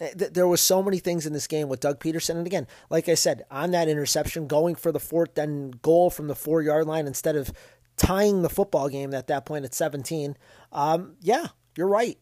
Eh, 0.03 0.11
there 0.15 0.49
was 0.49 0.61
so 0.61 0.83
many 0.83 0.99
things 0.99 1.27
in 1.27 1.33
this 1.33 1.47
game 1.47 1.69
with 1.69 1.81
Doug 1.81 2.01
Pederson, 2.01 2.37
and 2.37 2.47
again, 2.47 2.67
like 2.91 3.09
I 3.09 3.15
said, 3.15 3.45
on 3.51 3.71
that 3.71 3.89
interception, 3.89 4.49
going 4.49 4.75
for 4.75 4.91
the 4.91 4.99
fourth 4.99 5.39
and 5.39 5.81
goal 5.81 6.11
from 6.11 6.27
the 6.27 6.35
four 6.35 6.61
yard 6.61 6.87
line 6.87 7.07
instead 7.07 7.37
of 7.37 7.53
tying 7.97 8.43
the 8.43 8.51
football 8.51 8.89
game 8.89 9.15
at 9.15 9.29
that 9.29 9.47
point 9.47 9.65
at 9.65 9.75
17. 9.75 10.37
Um, 10.73 11.15
yeah, 11.21 11.49
you're 11.77 11.89
right. 11.89 12.19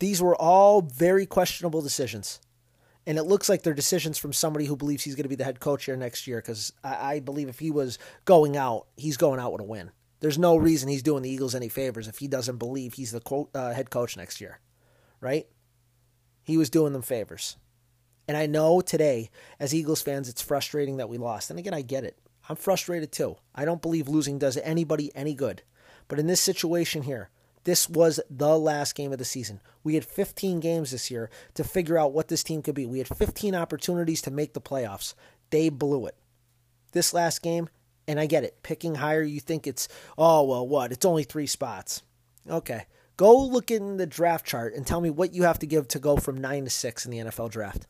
These 0.00 0.20
were 0.20 0.36
all 0.36 0.82
very 0.82 1.24
questionable 1.24 1.80
decisions. 1.80 2.40
And 3.06 3.16
it 3.16 3.22
looks 3.22 3.48
like 3.48 3.62
they're 3.62 3.72
decisions 3.72 4.18
from 4.18 4.32
somebody 4.32 4.66
who 4.66 4.76
believes 4.76 5.04
he's 5.04 5.14
going 5.14 5.22
to 5.22 5.28
be 5.28 5.36
the 5.36 5.44
head 5.44 5.60
coach 5.60 5.84
here 5.84 5.96
next 5.96 6.26
year 6.26 6.38
because 6.38 6.72
I, 6.82 7.14
I 7.14 7.20
believe 7.20 7.48
if 7.48 7.60
he 7.60 7.70
was 7.70 7.98
going 8.24 8.56
out, 8.56 8.88
he's 8.96 9.16
going 9.16 9.40
out 9.40 9.52
with 9.52 9.60
a 9.60 9.64
win. 9.64 9.92
There's 10.20 10.38
no 10.38 10.56
reason 10.56 10.88
he's 10.88 11.04
doing 11.04 11.22
the 11.22 11.30
Eagles 11.30 11.54
any 11.54 11.68
favors 11.68 12.08
if 12.08 12.18
he 12.18 12.26
doesn't 12.26 12.58
believe 12.58 12.94
he's 12.94 13.12
the 13.12 13.20
co- 13.20 13.48
uh, 13.54 13.72
head 13.72 13.90
coach 13.90 14.16
next 14.16 14.40
year, 14.40 14.58
right? 15.20 15.46
He 16.46 16.56
was 16.56 16.70
doing 16.70 16.92
them 16.92 17.02
favors. 17.02 17.56
And 18.28 18.36
I 18.36 18.46
know 18.46 18.80
today, 18.80 19.30
as 19.58 19.74
Eagles 19.74 20.00
fans, 20.00 20.28
it's 20.28 20.40
frustrating 20.40 20.96
that 20.96 21.08
we 21.08 21.18
lost. 21.18 21.50
And 21.50 21.58
again, 21.58 21.74
I 21.74 21.82
get 21.82 22.04
it. 22.04 22.16
I'm 22.48 22.54
frustrated 22.54 23.10
too. 23.10 23.36
I 23.52 23.64
don't 23.64 23.82
believe 23.82 24.06
losing 24.06 24.38
does 24.38 24.56
anybody 24.58 25.10
any 25.16 25.34
good. 25.34 25.62
But 26.06 26.20
in 26.20 26.28
this 26.28 26.40
situation 26.40 27.02
here, 27.02 27.30
this 27.64 27.88
was 27.88 28.20
the 28.30 28.56
last 28.56 28.94
game 28.94 29.10
of 29.10 29.18
the 29.18 29.24
season. 29.24 29.60
We 29.82 29.94
had 29.94 30.04
15 30.04 30.60
games 30.60 30.92
this 30.92 31.10
year 31.10 31.30
to 31.54 31.64
figure 31.64 31.98
out 31.98 32.12
what 32.12 32.28
this 32.28 32.44
team 32.44 32.62
could 32.62 32.76
be. 32.76 32.86
We 32.86 32.98
had 32.98 33.08
15 33.08 33.56
opportunities 33.56 34.22
to 34.22 34.30
make 34.30 34.52
the 34.52 34.60
playoffs. 34.60 35.14
They 35.50 35.68
blew 35.68 36.06
it. 36.06 36.14
This 36.92 37.12
last 37.12 37.42
game, 37.42 37.68
and 38.06 38.20
I 38.20 38.26
get 38.26 38.44
it. 38.44 38.62
Picking 38.62 38.94
higher, 38.94 39.22
you 39.22 39.40
think 39.40 39.66
it's, 39.66 39.88
oh, 40.16 40.44
well, 40.44 40.66
what? 40.66 40.92
It's 40.92 41.04
only 41.04 41.24
three 41.24 41.48
spots. 41.48 42.02
Okay. 42.48 42.86
Go 43.16 43.38
look 43.42 43.70
in 43.70 43.96
the 43.96 44.06
draft 44.06 44.46
chart 44.46 44.74
and 44.74 44.86
tell 44.86 45.00
me 45.00 45.10
what 45.10 45.32
you 45.32 45.44
have 45.44 45.58
to 45.60 45.66
give 45.66 45.88
to 45.88 45.98
go 45.98 46.16
from 46.16 46.38
9 46.38 46.64
to 46.64 46.70
6 46.70 47.04
in 47.04 47.10
the 47.10 47.18
NFL 47.18 47.50
draft. 47.50 47.86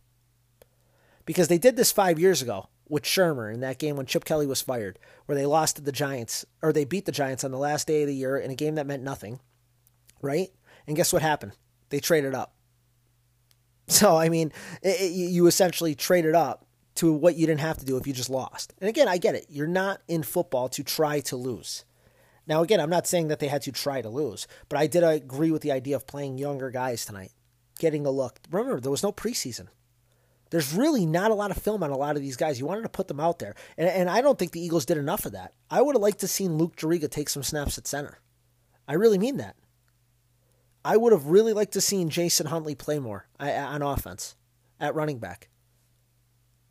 Because 1.24 1.48
they 1.48 1.58
did 1.58 1.76
this 1.76 1.90
five 1.90 2.20
years 2.20 2.42
ago 2.42 2.68
with 2.88 3.02
Shurmur 3.02 3.52
in 3.52 3.60
that 3.60 3.78
game 3.78 3.96
when 3.96 4.06
Chip 4.06 4.24
Kelly 4.24 4.46
was 4.46 4.62
fired, 4.62 4.98
where 5.26 5.36
they 5.36 5.46
lost 5.46 5.76
to 5.76 5.82
the 5.82 5.90
Giants, 5.90 6.44
or 6.62 6.72
they 6.72 6.84
beat 6.84 7.04
the 7.04 7.12
Giants 7.12 7.42
on 7.42 7.50
the 7.50 7.58
last 7.58 7.88
day 7.88 8.02
of 8.02 8.08
the 8.08 8.14
year 8.14 8.38
in 8.38 8.52
a 8.52 8.54
game 8.54 8.76
that 8.76 8.86
meant 8.86 9.02
nothing, 9.02 9.40
right? 10.22 10.50
And 10.86 10.94
guess 10.94 11.12
what 11.12 11.22
happened? 11.22 11.52
They 11.90 12.00
traded 12.00 12.34
up. 12.34 12.52
So, 13.88 14.16
I 14.16 14.30
mean, 14.30 14.50
it, 14.82 15.00
it, 15.00 15.12
you 15.12 15.46
essentially 15.46 15.94
traded 15.94 16.34
up 16.34 16.66
to 16.96 17.12
what 17.12 17.36
you 17.36 17.46
didn't 17.46 17.60
have 17.60 17.78
to 17.78 17.84
do 17.84 17.96
if 17.96 18.04
you 18.04 18.12
just 18.12 18.28
lost. 18.28 18.74
And 18.80 18.88
again, 18.88 19.06
I 19.06 19.16
get 19.16 19.36
it. 19.36 19.46
You're 19.48 19.68
not 19.68 20.00
in 20.08 20.24
football 20.24 20.68
to 20.70 20.82
try 20.82 21.20
to 21.20 21.36
lose. 21.36 21.84
Now, 22.46 22.62
again, 22.62 22.80
I'm 22.80 22.90
not 22.90 23.06
saying 23.06 23.28
that 23.28 23.40
they 23.40 23.48
had 23.48 23.62
to 23.62 23.72
try 23.72 24.00
to 24.02 24.08
lose, 24.08 24.46
but 24.68 24.78
I 24.78 24.86
did 24.86 25.02
agree 25.02 25.50
with 25.50 25.62
the 25.62 25.72
idea 25.72 25.96
of 25.96 26.06
playing 26.06 26.38
younger 26.38 26.70
guys 26.70 27.04
tonight, 27.04 27.32
getting 27.78 28.06
a 28.06 28.10
look. 28.10 28.38
Remember, 28.50 28.80
there 28.80 28.90
was 28.90 29.02
no 29.02 29.12
preseason. 29.12 29.68
There's 30.50 30.72
really 30.72 31.06
not 31.06 31.32
a 31.32 31.34
lot 31.34 31.50
of 31.50 31.56
film 31.56 31.82
on 31.82 31.90
a 31.90 31.96
lot 31.96 32.14
of 32.14 32.22
these 32.22 32.36
guys. 32.36 32.60
You 32.60 32.66
wanted 32.66 32.82
to 32.82 32.88
put 32.88 33.08
them 33.08 33.18
out 33.18 33.40
there. 33.40 33.56
And, 33.76 33.88
and 33.88 34.08
I 34.08 34.20
don't 34.20 34.38
think 34.38 34.52
the 34.52 34.64
Eagles 34.64 34.86
did 34.86 34.96
enough 34.96 35.26
of 35.26 35.32
that. 35.32 35.54
I 35.70 35.82
would 35.82 35.96
have 35.96 36.02
liked 36.02 36.20
to 36.20 36.28
seen 36.28 36.56
Luke 36.56 36.76
Juriga 36.76 37.10
take 37.10 37.28
some 37.28 37.42
snaps 37.42 37.78
at 37.78 37.88
center. 37.88 38.20
I 38.86 38.94
really 38.94 39.18
mean 39.18 39.38
that. 39.38 39.56
I 40.84 40.96
would 40.96 41.12
have 41.12 41.26
really 41.26 41.52
liked 41.52 41.72
to 41.72 41.80
seen 41.80 42.10
Jason 42.10 42.46
Huntley 42.46 42.76
play 42.76 43.00
more 43.00 43.26
on 43.40 43.82
offense 43.82 44.36
at 44.78 44.94
running 44.94 45.18
back 45.18 45.48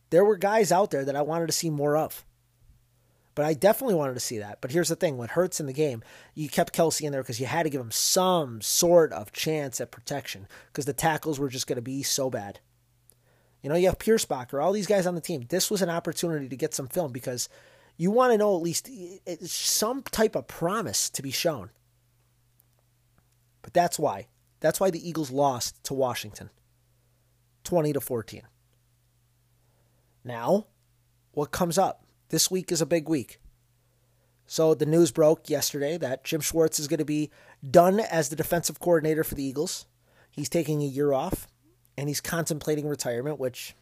there 0.09 0.25
were 0.25 0.37
guys 0.37 0.71
out 0.71 0.91
there 0.91 1.05
that 1.05 1.15
I 1.15 1.21
wanted 1.21 1.47
to 1.47 1.51
see 1.51 1.69
more 1.69 1.97
of. 1.97 2.25
But 3.35 3.45
I 3.45 3.53
definitely 3.53 3.95
wanted 3.95 4.13
to 4.13 4.21
see 4.21 4.39
that. 4.39 4.61
But 4.61 4.71
here's 4.71 4.87
the 4.87 4.95
thing 4.95 5.17
what 5.17 5.31
hurts 5.31 5.59
in 5.59 5.65
the 5.65 5.73
game, 5.73 6.01
you 6.33 6.47
kept 6.47 6.73
Kelce 6.73 7.01
in 7.01 7.11
there 7.11 7.21
because 7.21 7.39
you 7.39 7.45
had 7.45 7.63
to 7.63 7.69
give 7.69 7.81
him 7.81 7.91
some 7.91 8.61
sort 8.61 9.11
of 9.11 9.33
chance 9.33 9.81
at 9.81 9.91
protection 9.91 10.47
because 10.67 10.85
the 10.85 10.93
tackles 10.93 11.37
were 11.37 11.49
just 11.49 11.67
going 11.67 11.75
to 11.75 11.81
be 11.81 12.01
so 12.01 12.29
bad. 12.29 12.61
You 13.61 13.69
know, 13.69 13.75
you 13.75 13.87
have 13.87 13.97
Pierschbacher, 13.97 14.63
all 14.63 14.71
these 14.71 14.87
guys 14.87 15.05
on 15.05 15.15
the 15.15 15.21
team. 15.21 15.45
This 15.49 15.69
was 15.69 15.81
an 15.81 15.89
opportunity 15.89 16.47
to 16.47 16.55
get 16.55 16.73
some 16.73 16.87
film 16.87 17.11
because 17.11 17.49
you 17.97 18.09
want 18.11 18.31
to 18.31 18.37
know 18.37 18.55
at 18.55 18.61
least 18.61 18.89
some 19.43 20.01
type 20.03 20.35
of 20.35 20.47
promise 20.47 21.09
to 21.09 21.21
be 21.21 21.31
shown. 21.31 21.71
But 23.61 23.73
that's 23.73 23.97
why. 23.99 24.27
That's 24.59 24.79
why 24.79 24.91
the 24.91 25.07
Eagles 25.07 25.31
lost 25.31 25.83
to 25.85 25.93
Washington 25.93 26.51
20 27.65 27.93
to 27.93 27.99
14. 27.99 28.43
Now, 30.23 30.67
what 31.31 31.51
comes 31.51 31.77
up? 31.77 32.04
This 32.29 32.49
week 32.49 32.71
is 32.71 32.81
a 32.81 32.87
big 32.87 33.07
week. 33.07 33.39
So 34.47 34.73
the 34.73 34.85
news 34.85 35.11
broke 35.11 35.49
yesterday 35.49 35.97
that 35.97 36.23
Jim 36.23 36.41
Schwartz 36.41 36.79
is 36.79 36.87
going 36.87 36.99
to 36.99 37.05
be 37.05 37.31
done 37.67 37.99
as 37.99 38.29
the 38.29 38.35
defensive 38.35 38.79
coordinator 38.79 39.23
for 39.23 39.35
the 39.35 39.43
Eagles. 39.43 39.85
He's 40.31 40.49
taking 40.49 40.81
a 40.81 40.87
year 40.87 41.13
off 41.13 41.47
and 41.97 42.07
he's 42.07 42.21
contemplating 42.21 42.87
retirement, 42.87 43.39
which 43.39 43.75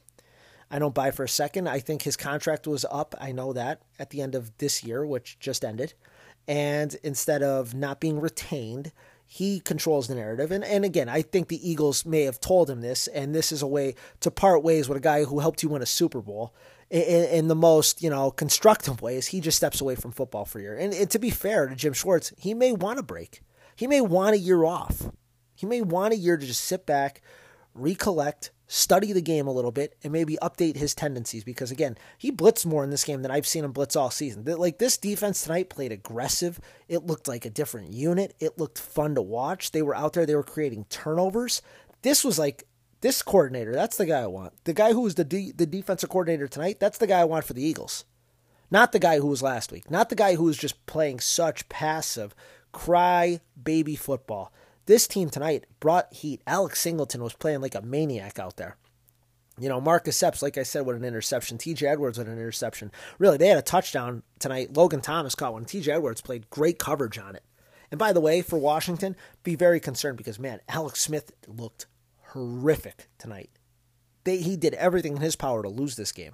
I 0.70 0.80
don't 0.80 0.94
buy 0.94 1.12
for 1.12 1.24
a 1.24 1.30
second. 1.30 1.68
I 1.68 1.80
think 1.80 2.02
his 2.02 2.18
contract 2.18 2.68
was 2.68 2.86
up, 2.92 3.16
I 3.20 3.32
know 3.32 3.54
that, 3.54 3.82
at 3.98 4.10
the 4.10 4.22
end 4.22 4.36
of 4.36 4.58
this 4.58 4.84
year, 4.84 5.06
which 5.06 5.40
just 5.40 5.64
ended. 5.64 5.94
And 6.48 6.96
instead 7.04 7.44
of 7.44 7.74
not 7.74 8.00
being 8.00 8.20
retained, 8.20 8.92
he 9.26 9.60
controls 9.60 10.08
the 10.08 10.16
narrative. 10.16 10.52
And, 10.52 10.64
and 10.64 10.84
again, 10.84 11.10
I 11.10 11.22
think 11.22 11.48
the 11.48 11.70
Eagles 11.70 12.06
may 12.06 12.24
have 12.24 12.40
told 12.40 12.70
him 12.70 12.82
this, 12.82 13.08
and 13.08 13.34
this 13.34 13.52
is 13.52 13.62
a 13.62 13.68
way 13.68 13.96
to 14.20 14.30
part 14.30 14.64
ways 14.64 14.90
with 14.90 14.98
a 14.98 15.02
guy 15.02 15.24
who 15.24 15.40
helped 15.40 15.64
you 15.64 15.70
win 15.70 15.82
a 15.82 15.88
Super 15.88 16.22
Bowl 16.22 16.54
in, 16.94 17.26
in 17.26 17.48
the 17.48 17.56
most, 17.56 18.04
you 18.04 18.10
know, 18.10 18.30
constructive 18.30 19.02
ways. 19.02 19.28
He 19.28 19.42
just 19.42 19.58
steps 19.58 19.82
away 19.82 19.96
from 19.96 20.12
football 20.12 20.46
for 20.46 20.60
a 20.60 20.62
year. 20.62 20.78
And, 20.78 20.94
and 20.94 21.10
to 21.10 21.20
be 21.20 21.32
fair 21.32 21.68
to 21.68 21.76
Jim 21.76 21.94
Schwartz, 21.94 22.32
he 22.38 22.54
may 22.54 22.72
want 22.72 23.00
a 23.00 23.04
break. 23.04 23.42
He 23.76 23.88
may 23.88 24.00
want 24.00 24.36
a 24.36 24.40
year 24.40 24.64
off. 24.64 25.10
He 25.56 25.66
may 25.66 25.82
want 25.82 26.14
a 26.14 26.18
year 26.18 26.38
to 26.38 26.46
just 26.46 26.62
sit 26.62 26.86
back, 26.86 27.22
recollect, 27.74 28.52
study 28.68 29.12
the 29.12 29.22
game 29.22 29.48
a 29.48 29.52
little 29.52 29.72
bit 29.72 29.96
and 30.04 30.14
maybe 30.14 30.38
update 30.42 30.78
his 30.78 30.94
tendencies 30.94 31.44
because 31.44 31.72
again, 31.72 31.98
he 32.18 32.32
blitzed 32.32 32.66
more 32.66 32.84
in 32.84 32.92
this 32.92 33.04
game 33.04 33.24
than 33.24 33.32
I've 33.32 33.48
seen 33.48 33.64
him 33.64 33.72
blitz 33.72 33.96
all 33.96 34.12
season. 34.12 34.44
Like 34.46 34.78
this 34.78 34.98
defense 34.98 35.42
tonight 35.42 35.70
played 35.70 35.92
aggressive. 35.92 36.60
It 36.88 37.06
looked 37.06 37.28
like 37.28 37.46
a 37.46 37.50
different 37.50 37.92
unit. 37.92 38.36
It 38.40 38.60
looked 38.60 38.78
fun 38.78 39.16
to 39.16 39.22
watch. 39.22 39.72
They 39.72 39.82
were 39.82 39.96
out 39.96 40.14
there, 40.14 40.28
they 40.28 40.36
were 40.36 40.44
creating 40.44 40.86
turnovers. 40.90 41.64
This 42.04 42.24
was 42.24 42.38
like 42.38 42.66
this 43.04 43.22
coordinator, 43.22 43.74
that's 43.74 43.98
the 43.98 44.06
guy 44.06 44.22
I 44.22 44.28
want. 44.28 44.54
The 44.64 44.74
guy 44.74 44.94
who 44.94 45.02
was 45.02 45.16
the 45.16 45.26
de- 45.26 45.52
the 45.52 45.66
defensive 45.66 46.10
coordinator 46.10 46.48
tonight, 46.48 46.80
that's 46.80 46.98
the 46.98 47.06
guy 47.06 47.20
I 47.20 47.26
want 47.26 47.44
for 47.44 47.54
the 47.54 47.64
Eagles. 47.64 48.06
Not 48.72 48.94
the 48.94 49.00
guy 49.00 49.20
who 49.20 49.28
was 49.28 49.44
last 49.44 49.74
week. 49.74 49.92
Not 49.92 50.10
the 50.10 50.16
guy 50.16 50.36
who 50.36 50.46
was 50.46 50.58
just 50.58 50.86
playing 50.86 51.20
such 51.20 51.68
passive 51.68 52.34
cry 52.72 53.42
baby 53.62 53.98
football. 53.98 54.54
This 54.86 55.06
team 55.06 55.30
tonight 55.30 55.66
brought 55.82 56.14
heat. 56.14 56.42
Alex 56.48 56.80
Singleton 56.80 57.22
was 57.22 57.34
playing 57.34 57.60
like 57.60 57.76
a 57.76 57.82
maniac 57.82 58.40
out 58.40 58.56
there. 58.56 58.78
You 59.60 59.68
know, 59.68 59.82
Marcus 59.82 60.24
Epps, 60.24 60.42
like 60.42 60.58
I 60.58 60.64
said, 60.64 60.86
with 60.86 60.96
an 60.96 61.04
interception. 61.04 61.58
TJ 61.58 61.84
Edwards 61.84 62.18
with 62.18 62.28
an 62.28 62.34
interception. 62.34 62.90
Really, 63.20 63.38
they 63.38 63.50
had 63.50 63.60
a 63.60 63.62
touchdown 63.62 64.24
tonight. 64.40 64.76
Logan 64.76 65.02
Thomas 65.02 65.36
caught 65.36 65.54
one. 65.54 65.66
TJ 65.66 65.90
Edwards 65.90 66.22
played 66.22 66.50
great 66.50 66.80
coverage 66.80 67.20
on 67.20 67.36
it. 67.36 67.44
And 67.92 68.00
by 68.00 68.14
the 68.14 68.22
way, 68.22 68.42
for 68.42 68.58
Washington, 68.58 69.18
be 69.44 69.56
very 69.56 69.82
concerned 69.82 70.18
because, 70.18 70.40
man, 70.40 70.62
Alex 70.70 71.02
Smith 71.02 71.34
looked 71.48 71.86
horrific 72.34 73.10
tonight. 73.18 73.50
They, 74.24 74.38
he 74.38 74.56
did 74.56 74.74
everything 74.76 75.16
in 75.16 75.22
his 75.22 75.36
power 75.36 75.64
to 75.64 75.70
lose 75.70 75.96
this 75.96 76.12
game. 76.12 76.34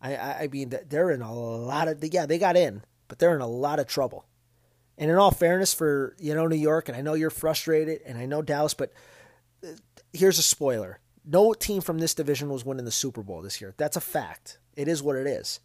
I, 0.00 0.16
I, 0.16 0.38
I 0.42 0.48
mean, 0.48 0.72
they're 0.88 1.10
in 1.10 1.22
a 1.22 1.34
lot 1.34 1.88
of, 1.88 2.02
yeah, 2.02 2.26
they 2.26 2.38
got 2.38 2.56
in, 2.56 2.82
but 3.08 3.18
they're 3.18 3.34
in 3.34 3.40
a 3.40 3.48
lot 3.48 3.80
of 3.80 3.86
trouble. 3.86 4.26
And 4.98 5.10
in 5.10 5.16
all 5.16 5.30
fairness, 5.30 5.72
for 5.72 6.16
you 6.18 6.34
know 6.34 6.48
New 6.48 6.56
York, 6.56 6.88
and 6.88 6.98
I 6.98 7.02
know 7.02 7.14
you're 7.14 7.30
frustrated, 7.30 8.00
and 8.04 8.18
I 8.18 8.26
know 8.26 8.42
Dallas, 8.42 8.74
but 8.74 8.92
uh, 9.64 9.68
here's 10.12 10.40
a 10.40 10.42
spoiler: 10.42 10.98
no 11.24 11.54
team 11.54 11.80
from 11.80 11.98
this 11.98 12.14
division 12.14 12.48
was 12.48 12.64
winning 12.64 12.84
the 12.84 12.90
Super 12.90 13.22
Bowl 13.22 13.40
this 13.40 13.60
year. 13.60 13.74
That's 13.76 13.96
a 13.96 14.00
fact. 14.00 14.58
It 14.76 14.88
is 14.88 15.00
what 15.00 15.14
it 15.14 15.28
is. 15.28 15.60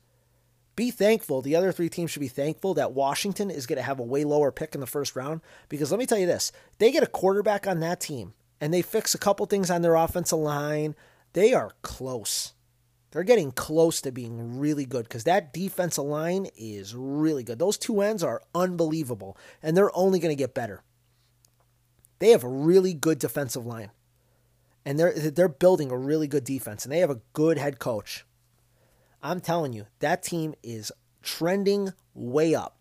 Be 0.75 0.92
thankful. 0.92 1.42
The 1.42 1.56
other 1.56 1.72
three 1.72 1.90
teams 1.90 2.12
should 2.12 2.20
be 2.20 2.28
thankful 2.28 2.75
that 2.75 2.94
Washington 2.94 3.50
is 3.50 3.66
going 3.66 3.78
to 3.78 3.84
have 3.84 4.00
a 4.00 4.04
way 4.04 4.24
lower 4.24 4.52
pick 4.52 4.75
in 4.75 4.82
the 4.82 4.88
first 4.88 5.16
round. 5.16 5.42
Because 5.68 5.92
let 5.92 6.00
me 6.00 6.06
tell 6.06 6.20
you 6.20 6.28
this: 6.28 6.52
they 6.78 6.92
get 6.92 7.02
a 7.02 7.08
quarterback 7.08 7.66
on 7.66 7.80
that 7.80 8.00
team, 8.00 8.36
and 8.63 8.74
they 8.74 8.82
fix 8.82 9.13
a 9.13 9.17
couple 9.17 9.46
things 9.46 9.70
on 9.70 9.82
their 9.82 9.96
offensive 9.96 10.39
line. 10.39 10.96
They 11.34 11.53
are 11.53 11.72
close. 11.82 12.53
They're 13.12 13.24
getting 13.24 13.51
close 13.51 14.00
to 14.00 14.10
being 14.10 14.58
really 14.58 14.86
good 14.86 15.03
because 15.03 15.25
that 15.25 15.51
defensive 15.51 16.05
line 16.05 16.48
is 16.55 16.96
really 16.96 17.43
good. 17.43 17.60
Those 17.60 17.77
two 17.77 18.00
ends 18.00 18.24
are 18.24 18.41
unbelievable, 18.55 19.38
and 19.62 19.75
they're 19.75 19.93
only 19.93 20.17
going 20.22 20.32
to 20.32 20.41
get 20.41 20.53
better. 20.53 20.82
They 22.20 22.29
have 22.29 22.46
a 22.46 22.48
really 22.48 22.93
good 22.93 23.20
defensive 23.20 23.65
line, 23.65 23.91
and 24.86 24.98
they're 24.98 25.12
they're 25.12 25.50
building 25.50 25.91
a 25.91 25.98
really 25.98 26.29
good 26.29 26.46
defense, 26.46 26.86
and 26.86 26.91
they 26.93 27.00
have 27.00 27.10
a 27.10 27.20
good 27.34 27.58
head 27.58 27.79
coach. 27.79 28.25
I'm 29.22 29.41
telling 29.41 29.74
you, 29.74 29.88
that 30.00 30.24
team 30.24 30.55
is 30.63 30.89
trending 31.22 31.91
way 32.13 32.55
up, 32.55 32.77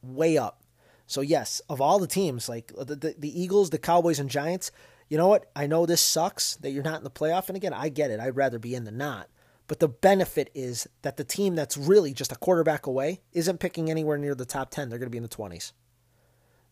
way 0.00 0.38
up. 0.38 0.62
So 1.08 1.22
yes, 1.22 1.60
of 1.68 1.80
all 1.80 1.98
the 1.98 2.06
teams, 2.06 2.48
like 2.48 2.68
the, 2.78 2.94
the, 2.94 3.14
the 3.18 3.42
Eagles, 3.42 3.70
the 3.70 3.78
Cowboys, 3.78 4.20
and 4.20 4.30
Giants, 4.30 4.70
you 5.08 5.18
know 5.18 5.28
what? 5.28 5.50
I 5.54 5.66
know 5.66 5.86
this 5.86 6.00
sucks 6.00 6.56
that 6.56 6.70
you're 6.70 6.82
not 6.82 6.98
in 6.98 7.04
the 7.04 7.10
playoff, 7.10 7.48
and 7.48 7.56
again, 7.56 7.72
I 7.72 7.88
get 7.88 8.10
it. 8.10 8.20
I'd 8.20 8.36
rather 8.36 8.58
be 8.58 8.74
in 8.74 8.84
than 8.84 8.96
not. 8.96 9.28
But 9.66 9.80
the 9.80 9.88
benefit 9.88 10.50
is 10.54 10.86
that 11.02 11.16
the 11.16 11.24
team 11.24 11.54
that's 11.54 11.76
really 11.76 12.12
just 12.12 12.32
a 12.32 12.36
quarterback 12.36 12.86
away 12.86 13.22
isn't 13.32 13.60
picking 13.60 13.90
anywhere 13.90 14.18
near 14.18 14.34
the 14.34 14.44
top 14.44 14.70
10. 14.70 14.88
They're 14.88 14.98
going 14.98 15.06
to 15.06 15.10
be 15.10 15.16
in 15.16 15.22
the 15.22 15.28
20s. 15.28 15.72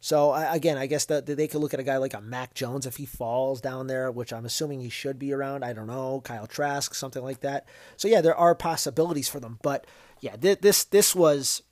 So 0.04 0.34
again, 0.34 0.78
I 0.78 0.86
guess 0.86 1.04
that 1.06 1.26
they 1.26 1.46
could 1.46 1.60
look 1.60 1.72
at 1.72 1.78
a 1.78 1.84
guy 1.84 1.96
like 1.98 2.12
a 2.12 2.20
Mac 2.20 2.54
Jones 2.54 2.86
if 2.86 2.96
he 2.96 3.06
falls 3.06 3.60
down 3.60 3.86
there, 3.86 4.10
which 4.10 4.32
I'm 4.32 4.44
assuming 4.44 4.80
he 4.80 4.88
should 4.88 5.16
be 5.16 5.32
around. 5.32 5.64
I 5.64 5.72
don't 5.72 5.86
know, 5.86 6.20
Kyle 6.24 6.48
Trask, 6.48 6.92
something 6.92 7.22
like 7.22 7.40
that. 7.42 7.66
So 7.96 8.08
yeah, 8.08 8.20
there 8.20 8.34
are 8.34 8.56
possibilities 8.56 9.28
for 9.28 9.38
them, 9.38 9.60
but 9.62 9.86
yeah, 10.20 10.34
this 10.36 10.82
this 10.82 11.14
was 11.14 11.62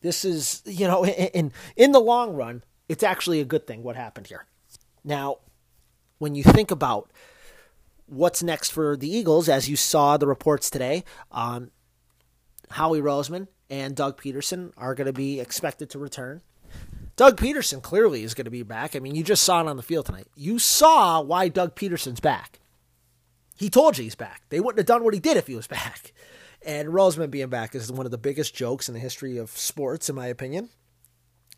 this 0.00 0.24
is 0.24 0.62
you 0.64 0.88
know 0.88 1.04
in 1.34 1.52
in 1.76 1.92
the 1.92 2.00
long 2.00 2.32
run, 2.32 2.64
it's 2.88 3.02
actually 3.02 3.40
a 3.40 3.44
good 3.44 3.66
thing 3.66 3.82
what 3.82 3.96
happened 3.96 4.28
here. 4.28 4.46
Now, 5.04 5.38
when 6.18 6.34
you 6.34 6.42
think 6.42 6.70
about 6.70 7.10
what's 8.06 8.42
next 8.42 8.70
for 8.70 8.96
the 8.96 9.08
Eagles, 9.10 9.48
as 9.48 9.68
you 9.68 9.76
saw 9.76 10.16
the 10.16 10.26
reports 10.26 10.70
today, 10.70 11.04
um, 11.32 11.70
Howie 12.70 13.00
Roseman 13.00 13.48
and 13.68 13.94
Doug 13.94 14.20
Pederson 14.20 14.72
are 14.76 14.94
going 14.94 15.06
to 15.06 15.12
be 15.12 15.40
expected 15.40 15.90
to 15.90 15.98
return. 15.98 16.42
Doug 17.16 17.36
Pederson 17.36 17.82
clearly 17.82 18.22
is 18.22 18.34
going 18.34 18.46
to 18.46 18.50
be 18.50 18.62
back. 18.62 18.96
I 18.96 18.98
mean, 18.98 19.14
you 19.14 19.22
just 19.22 19.42
saw 19.44 19.60
it 19.60 19.66
on 19.66 19.76
the 19.76 19.82
field 19.82 20.06
tonight. 20.06 20.28
You 20.36 20.58
saw 20.58 21.20
why 21.20 21.48
Doug 21.48 21.74
Pederson's 21.74 22.20
back. 22.20 22.60
He 23.56 23.68
told 23.68 23.98
you 23.98 24.04
he's 24.04 24.14
back. 24.14 24.42
They 24.48 24.58
wouldn't 24.58 24.78
have 24.78 24.86
done 24.86 25.04
what 25.04 25.12
he 25.12 25.20
did 25.20 25.36
if 25.36 25.46
he 25.46 25.54
was 25.54 25.66
back. 25.66 26.12
And 26.64 26.88
Roseman 26.88 27.30
being 27.30 27.48
back 27.48 27.74
is 27.74 27.92
one 27.92 28.06
of 28.06 28.10
the 28.10 28.18
biggest 28.18 28.54
jokes 28.54 28.88
in 28.88 28.94
the 28.94 29.00
history 29.00 29.36
of 29.36 29.50
sports, 29.50 30.08
in 30.08 30.16
my 30.16 30.26
opinion. 30.26 30.70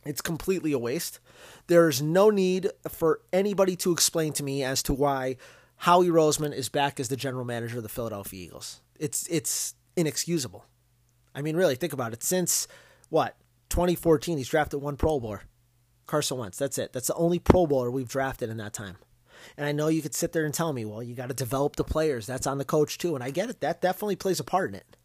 It's 0.04 0.20
completely 0.20 0.72
a 0.72 0.78
waste. 0.78 1.20
There's 1.68 2.02
no 2.02 2.30
need 2.30 2.68
for 2.88 3.20
anybody 3.32 3.76
to 3.76 3.92
explain 3.92 4.32
to 4.34 4.42
me 4.42 4.64
as 4.64 4.82
to 4.84 4.94
why 4.94 5.36
Howie 5.76 6.08
Roseman 6.08 6.54
is 6.54 6.68
back 6.68 6.98
as 6.98 7.08
the 7.08 7.16
general 7.16 7.44
manager 7.44 7.78
of 7.78 7.82
the 7.82 7.88
Philadelphia 7.88 8.44
Eagles. 8.44 8.80
It's 8.98 9.26
it's 9.28 9.74
inexcusable. 9.96 10.64
I 11.34 11.42
mean, 11.42 11.56
really, 11.56 11.76
think 11.76 11.92
about 11.92 12.12
it. 12.12 12.22
Since 12.22 12.68
what 13.08 13.36
2014, 13.70 14.38
he's 14.38 14.48
drafted 14.48 14.80
one 14.80 14.96
Pro 14.96 15.20
Bowler. 15.20 15.42
Carson 16.06 16.38
Wentz. 16.38 16.58
That's 16.58 16.78
it. 16.78 16.92
That's 16.92 17.06
the 17.06 17.14
only 17.14 17.38
Pro 17.38 17.66
Bowler 17.66 17.90
we've 17.90 18.08
drafted 18.08 18.50
in 18.50 18.58
that 18.58 18.74
time. 18.74 18.96
And 19.56 19.66
I 19.66 19.72
know 19.72 19.88
you 19.88 20.02
could 20.02 20.14
sit 20.14 20.32
there 20.32 20.44
and 20.44 20.54
tell 20.54 20.72
me, 20.72 20.84
well, 20.84 21.02
you 21.02 21.14
got 21.14 21.28
to 21.28 21.34
develop 21.34 21.76
the 21.76 21.84
players. 21.84 22.26
That's 22.26 22.46
on 22.46 22.58
the 22.58 22.64
coach 22.64 22.98
too. 22.98 23.14
And 23.14 23.24
I 23.24 23.30
get 23.30 23.50
it. 23.50 23.60
That 23.60 23.80
definitely 23.80 24.16
plays 24.16 24.38
a 24.38 24.44
part 24.44 24.70
in 24.70 24.74
it. 24.76 24.96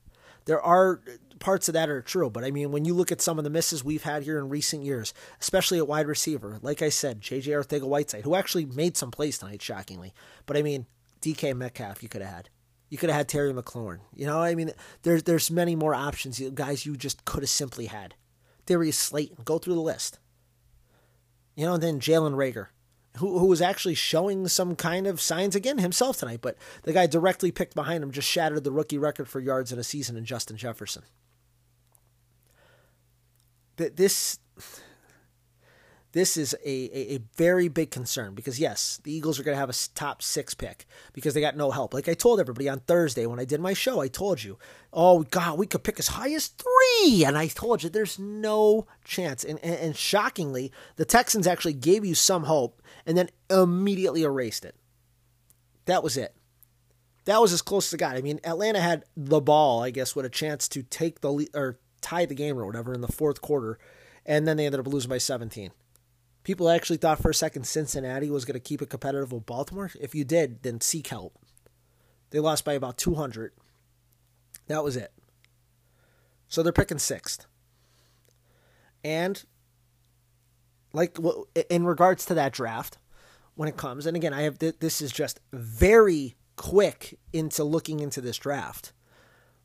There 0.45 0.61
are 0.61 1.01
parts 1.39 1.67
of 1.67 1.73
that 1.73 1.89
are 1.89 2.01
true, 2.01 2.29
but 2.29 2.43
I 2.43 2.51
mean, 2.51 2.71
when 2.71 2.85
you 2.85 2.93
look 2.93 3.11
at 3.11 3.21
some 3.21 3.37
of 3.37 3.43
the 3.43 3.49
misses 3.49 3.83
we've 3.83 4.03
had 4.03 4.23
here 4.23 4.37
in 4.37 4.49
recent 4.49 4.83
years, 4.83 5.13
especially 5.39 5.77
at 5.77 5.87
wide 5.87 6.07
receiver, 6.07 6.59
like 6.61 6.81
I 6.81 6.89
said, 6.89 7.21
JJ 7.21 7.45
Arcega-Whiteside, 7.45 8.23
who 8.23 8.35
actually 8.35 8.65
made 8.65 8.97
some 8.97 9.11
plays 9.11 9.37
tonight, 9.37 9.61
shockingly. 9.61 10.13
But 10.45 10.57
I 10.57 10.61
mean, 10.61 10.85
DK 11.21 11.55
Metcalf, 11.55 12.03
you 12.03 12.09
could 12.09 12.21
have 12.21 12.33
had. 12.33 12.49
You 12.89 12.97
could 12.97 13.09
have 13.09 13.17
had 13.17 13.27
Terry 13.27 13.53
McLaurin. 13.53 13.99
You 14.13 14.27
know, 14.27 14.41
I 14.41 14.55
mean, 14.55 14.71
there's 15.03 15.23
there's 15.23 15.51
many 15.51 15.75
more 15.75 15.93
options, 15.93 16.39
guys 16.53 16.85
you 16.85 16.95
just 16.95 17.25
could 17.25 17.43
have 17.43 17.49
simply 17.49 17.87
had. 17.87 18.15
Darius 18.65 18.97
Slayton, 18.97 19.43
go 19.43 19.57
through 19.57 19.75
the 19.75 19.81
list. 19.81 20.19
You 21.55 21.65
know, 21.65 21.73
and 21.73 21.83
then 21.83 21.99
Jalen 21.99 22.33
Reagor, 22.35 22.67
who, 23.17 23.39
who 23.39 23.45
was 23.47 23.61
actually 23.61 23.95
showing 23.95 24.47
some 24.47 24.75
kind 24.75 25.07
of 25.07 25.21
signs 25.21 25.55
again 25.55 25.77
himself 25.77 26.17
tonight, 26.17 26.39
but 26.41 26.57
the 26.83 26.93
guy 26.93 27.07
directly 27.07 27.51
picked 27.51 27.75
behind 27.75 28.03
him 28.03 28.11
just 28.11 28.27
shattered 28.27 28.63
the 28.63 28.71
rookie 28.71 28.97
record 28.97 29.27
for 29.27 29.39
yards 29.39 29.71
in 29.71 29.79
a 29.79 29.83
season 29.83 30.15
in 30.15 30.25
Justin 30.25 30.57
Jefferson. 30.57 31.03
This 33.77 34.39
this 36.17 36.35
is 36.35 36.55
a, 36.65 36.67
a, 36.67 37.15
a, 37.15 37.19
very 37.35 37.67
big 37.67 37.91
concern 37.91 38.33
because 38.33 38.59
yes, 38.59 38.99
the 39.03 39.13
Eagles 39.13 39.39
are 39.39 39.43
going 39.43 39.53
to 39.55 39.59
have 39.59 39.69
a 39.69 39.75
top 39.93 40.23
six 40.23 40.55
pick 40.55 40.87
because 41.13 41.35
they 41.35 41.41
got 41.41 41.55
no 41.55 41.69
help. 41.69 41.93
Like 41.93 42.09
I 42.09 42.15
told 42.15 42.39
everybody 42.39 42.67
on 42.67 42.79
Thursday 42.79 43.27
when 43.27 43.39
I 43.39 43.45
did 43.45 43.61
my 43.61 43.73
show, 43.73 44.01
I 44.01 44.07
told 44.07 44.43
you, 44.43 44.57
oh 44.91 45.23
God, 45.23 45.59
we 45.59 45.67
could 45.67 45.83
pick 45.83 45.99
as 45.99 46.07
high 46.07 46.31
as 46.31 46.47
three, 46.47 47.23
and 47.23 47.37
I 47.37 47.47
told 47.47 47.83
you 47.83 47.89
there's 47.89 48.17
no 48.17 48.87
chance. 49.05 49.43
And, 49.43 49.59
and, 49.63 49.75
and 49.75 49.95
shockingly, 49.95 50.71
the 50.95 51.05
Texans 51.05 51.45
actually 51.45 51.73
gave 51.73 52.03
you 52.03 52.15
some 52.15 52.45
hope 52.45 52.81
and 53.05 53.15
then 53.15 53.29
immediately 53.49 54.23
erased 54.23 54.65
it. 54.65 54.75
That 55.85 56.01
was 56.01 56.17
it. 56.17 56.35
That 57.25 57.41
was 57.41 57.53
as 57.53 57.61
close 57.61 57.89
as 57.89 57.93
it 57.93 57.97
got. 57.97 58.17
I 58.17 58.21
mean, 58.21 58.39
Atlanta 58.43 58.79
had 58.79 59.03
the 59.15 59.39
ball, 59.41 59.83
I 59.83 59.91
guess, 59.91 60.15
with 60.15 60.25
a 60.25 60.29
chance 60.29 60.67
to 60.69 60.81
take 60.81 61.21
the 61.21 61.31
lead 61.31 61.49
or 61.53 61.79
tie 62.01 62.25
the 62.25 62.33
game 62.33 62.57
or 62.57 62.65
whatever 62.65 62.93
in 62.93 63.01
the 63.01 63.07
fourth 63.07 63.41
quarter, 63.41 63.77
and 64.25 64.47
then 64.47 64.57
they 64.57 64.65
ended 64.65 64.79
up 64.79 64.87
losing 64.87 65.09
by 65.09 65.19
17. 65.19 65.71
People 66.47 66.69
actually 66.69 66.95
thought 66.95 67.21
for 67.21 67.29
a 67.29 67.33
second 67.33 67.67
Cincinnati 67.67 68.29
was 68.29 68.45
going 68.45 68.53
to 68.53 68.61
keep 68.61 68.81
it 68.81 68.89
competitive 68.89 69.33
with 69.33 69.45
Baltimore. 69.45 69.91
If 69.99 70.15
you 70.15 70.23
did, 70.23 70.63
then 70.63 70.79
seek 70.79 71.07
help. 71.07 71.37
They 72.29 72.39
lost 72.39 72.63
by 72.63 72.71
about 72.71 72.97
200. 72.97 73.51
That 74.67 74.81
was 74.81 74.95
it. 74.95 75.11
So 76.47 76.63
they're 76.63 76.71
picking 76.71 76.99
sixth. 76.99 77.47
And 79.03 79.43
like 80.93 81.17
in 81.69 81.83
regards 81.85 82.23
to 82.27 82.33
that 82.35 82.53
draft, 82.53 82.97
when 83.55 83.67
it 83.67 83.75
comes, 83.75 84.05
and 84.05 84.15
again, 84.15 84.33
I 84.33 84.43
have 84.43 84.57
this 84.57 85.01
is 85.01 85.11
just 85.11 85.41
very 85.51 86.37
quick 86.55 87.19
into 87.33 87.65
looking 87.65 87.99
into 87.99 88.21
this 88.21 88.37
draft. 88.37 88.93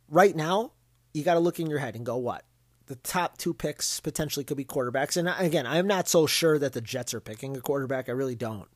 Right 0.09 0.35
now, 0.35 0.73
you 1.15 1.23
got 1.23 1.35
to 1.35 1.41
look 1.41 1.61
in 1.61 1.71
your 1.71 1.79
head 1.79 1.95
and 1.95 2.05
go, 2.05 2.17
what? 2.17 2.45
The 2.87 2.97
top 2.97 3.39
two 3.39 3.55
picks 3.55 4.01
potentially 4.01 4.45
could 4.45 4.57
be 4.57 4.65
quarterbacks. 4.65 5.17
And 5.17 5.29
again, 5.39 5.67
I'm 5.67 5.87
not 5.87 6.09
so 6.09 6.27
sure 6.27 6.59
that 6.59 6.73
the 6.73 6.81
Jets 6.81 7.15
are 7.15 7.21
picking 7.21 7.57
a 7.57 7.61
quarterback. 7.61 8.09
I 8.09 8.13
really 8.13 8.35
don't. 8.35 8.69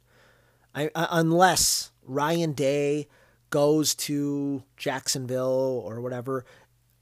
I, 0.74 0.90
I, 0.94 1.08
unless 1.10 1.90
Ryan 2.04 2.52
Day 2.52 3.08
goes 3.50 3.94
to 3.94 4.62
Jacksonville 4.76 5.82
or 5.84 6.00
whatever, 6.00 6.44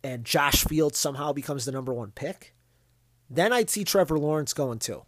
and 0.02 0.24
Josh 0.24 0.64
Fields 0.64 0.98
somehow 0.98 1.32
becomes 1.32 1.64
the 1.64 1.72
number 1.72 1.92
one 1.92 2.12
pick, 2.12 2.54
then 3.30 3.52
I'd 3.52 3.70
see 3.70 3.84
Trevor 3.84 4.18
Lawrence 4.18 4.52
going 4.52 4.78
too 4.78 5.04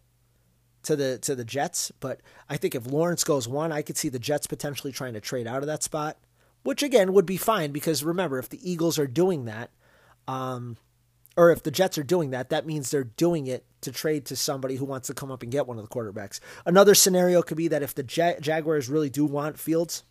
to 0.82 0.96
the 0.96 1.18
to 1.18 1.34
the 1.34 1.44
Jets. 1.44 1.92
But 2.00 2.20
I 2.48 2.56
think 2.56 2.74
if 2.74 2.86
Lawrence 2.86 3.24
goes 3.24 3.46
one, 3.46 3.72
I 3.72 3.82
could 3.82 3.96
see 3.96 4.08
the 4.08 4.18
Jets 4.18 4.46
potentially 4.46 4.92
trying 4.92 5.14
to 5.14 5.20
trade 5.20 5.46
out 5.46 5.62
of 5.62 5.66
that 5.66 5.82
spot, 5.82 6.16
which 6.62 6.82
again 6.82 7.12
would 7.12 7.26
be 7.26 7.36
fine 7.36 7.72
because 7.72 8.02
remember 8.02 8.38
if 8.38 8.48
the 8.48 8.70
Eagles 8.70 8.98
are 8.98 9.06
doing 9.06 9.44
that, 9.44 9.70
um, 10.26 10.78
or 11.36 11.50
if 11.50 11.62
the 11.62 11.70
Jets 11.70 11.98
are 11.98 12.02
doing 12.02 12.30
that, 12.30 12.50
that 12.50 12.66
means 12.66 12.90
they're 12.90 13.04
doing 13.04 13.46
it 13.46 13.64
to 13.82 13.92
trade 13.92 14.24
to 14.26 14.36
somebody 14.36 14.76
who 14.76 14.84
wants 14.84 15.06
to 15.08 15.14
come 15.14 15.30
up 15.30 15.42
and 15.42 15.52
get 15.52 15.66
one 15.66 15.78
of 15.78 15.88
the 15.88 15.94
quarterbacks. 15.94 16.40
Another 16.64 16.94
scenario 16.94 17.42
could 17.42 17.56
be 17.56 17.68
that 17.68 17.82
if 17.82 17.94
the 17.94 18.02
Jag- 18.02 18.40
Jaguars 18.40 18.88
really 18.88 19.10
do 19.10 19.24
want 19.24 19.58
Fields, 19.58 20.02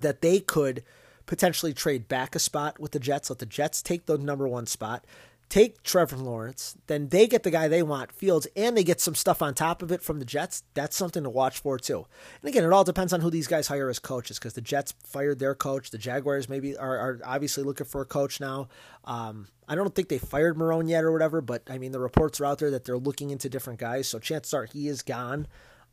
that 0.00 0.22
they 0.22 0.40
could 0.40 0.82
potentially 1.26 1.74
trade 1.74 2.08
back 2.08 2.34
a 2.34 2.38
spot 2.38 2.80
with 2.80 2.92
the 2.92 2.98
Jets, 2.98 3.28
let 3.28 3.38
the 3.38 3.46
Jets 3.46 3.82
take 3.82 4.06
the 4.06 4.16
number 4.16 4.48
one 4.48 4.66
spot, 4.66 5.04
take 5.48 5.82
Trevor 5.82 6.16
Lawrence, 6.16 6.76
then 6.88 7.08
they 7.08 7.26
get 7.26 7.42
the 7.42 7.50
guy 7.50 7.68
they 7.68 7.82
want, 7.82 8.12
Fields, 8.12 8.46
and 8.54 8.76
they 8.76 8.84
get 8.84 9.00
some 9.00 9.14
stuff 9.14 9.40
on 9.40 9.54
top 9.54 9.82
of 9.82 9.90
it 9.90 10.02
from 10.02 10.18
the 10.18 10.24
Jets. 10.24 10.62
That's 10.74 10.96
something 10.96 11.22
to 11.22 11.30
watch 11.30 11.58
for 11.58 11.78
too. 11.78 12.06
And 12.42 12.48
again, 12.48 12.64
it 12.64 12.72
all 12.72 12.84
depends 12.84 13.12
on 13.12 13.20
who 13.20 13.30
these 13.30 13.46
guys 13.46 13.68
hire 13.68 13.88
as 13.88 13.98
coaches 13.98 14.38
because 14.38 14.54
the 14.54 14.60
Jets 14.60 14.94
fired 15.04 15.38
their 15.38 15.54
coach. 15.54 15.90
The 15.90 15.98
Jaguars 15.98 16.48
maybe 16.48 16.76
are, 16.76 16.98
are 16.98 17.20
obviously 17.24 17.64
looking 17.64 17.86
for 17.86 18.02
a 18.02 18.06
coach 18.06 18.40
now. 18.40 18.68
Um, 19.04 19.48
I 19.66 19.74
don't 19.74 19.94
think 19.94 20.08
they 20.08 20.18
fired 20.18 20.56
Marrone 20.56 20.88
yet 20.88 21.04
or 21.04 21.12
whatever, 21.12 21.40
but 21.40 21.62
I 21.68 21.78
mean 21.78 21.92
the 21.92 22.00
reports 22.00 22.40
are 22.40 22.46
out 22.46 22.58
there 22.58 22.70
that 22.72 22.84
they're 22.84 22.98
looking 22.98 23.30
into 23.30 23.48
different 23.48 23.80
guys. 23.80 24.08
So 24.08 24.18
chances 24.18 24.52
are 24.52 24.66
he 24.66 24.88
is 24.88 25.02
gone. 25.02 25.46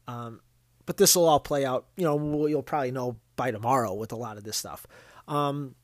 Um, 0.07 0.41
but 0.85 0.97
this 0.97 1.15
will 1.15 1.27
all 1.27 1.39
play 1.39 1.65
out. 1.65 1.87
You 1.95 2.03
know, 2.03 2.47
you'll 2.47 2.61
probably 2.61 2.91
know 2.91 3.17
by 3.35 3.51
tomorrow 3.51 3.93
with 3.93 4.11
a 4.11 4.17
lot 4.17 4.37
of 4.37 4.43
this 4.43 4.57
stuff. 4.57 4.85
Um, 5.27 5.75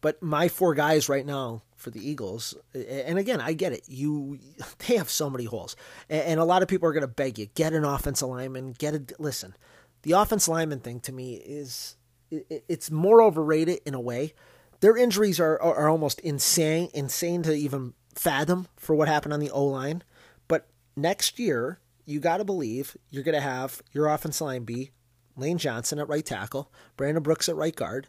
but 0.00 0.22
my 0.22 0.48
four 0.48 0.74
guys 0.74 1.08
right 1.08 1.24
now 1.24 1.62
for 1.84 1.90
the 1.90 2.08
Eagles, 2.08 2.54
and 2.74 3.18
again, 3.18 3.40
I 3.40 3.52
get 3.52 3.72
it. 3.72 3.82
You 3.86 4.38
they 4.78 4.96
have 4.96 5.10
so 5.10 5.30
many 5.30 5.44
holes, 5.44 5.76
and 6.08 6.40
a 6.40 6.44
lot 6.44 6.62
of 6.62 6.68
people 6.68 6.88
are 6.88 6.92
going 6.92 7.02
to 7.02 7.08
beg 7.08 7.38
you 7.38 7.46
get 7.46 7.72
an 7.72 7.84
offensive 7.84 8.28
lineman. 8.28 8.72
Get 8.72 8.94
a 8.94 9.02
listen. 9.18 9.54
The 10.02 10.12
offense 10.12 10.48
lineman 10.48 10.80
thing 10.80 11.00
to 11.00 11.12
me 11.12 11.34
is 11.34 11.96
it's 12.30 12.90
more 12.90 13.22
overrated 13.22 13.80
in 13.86 13.94
a 13.94 14.00
way. 14.00 14.34
Their 14.80 14.96
injuries 14.96 15.38
are 15.38 15.60
are 15.60 15.88
almost 15.88 16.20
insane, 16.20 16.88
insane 16.92 17.42
to 17.44 17.52
even 17.54 17.94
fathom 18.14 18.66
for 18.76 18.94
what 18.94 19.08
happened 19.08 19.34
on 19.34 19.40
the 19.40 19.50
O 19.50 19.64
line. 19.64 20.02
But 20.48 20.66
next 20.96 21.38
year, 21.38 21.80
you 22.06 22.18
got 22.18 22.38
to 22.38 22.44
believe 22.44 22.96
you're 23.10 23.22
going 23.22 23.34
to 23.34 23.40
have 23.40 23.82
your 23.92 24.08
offensive 24.08 24.46
line 24.46 24.64
be 24.64 24.90
Lane 25.36 25.58
Johnson 25.58 25.98
at 25.98 26.08
right 26.08 26.24
tackle, 26.24 26.72
Brandon 26.96 27.22
Brooks 27.22 27.48
at 27.48 27.56
right 27.56 27.74
guard, 27.74 28.08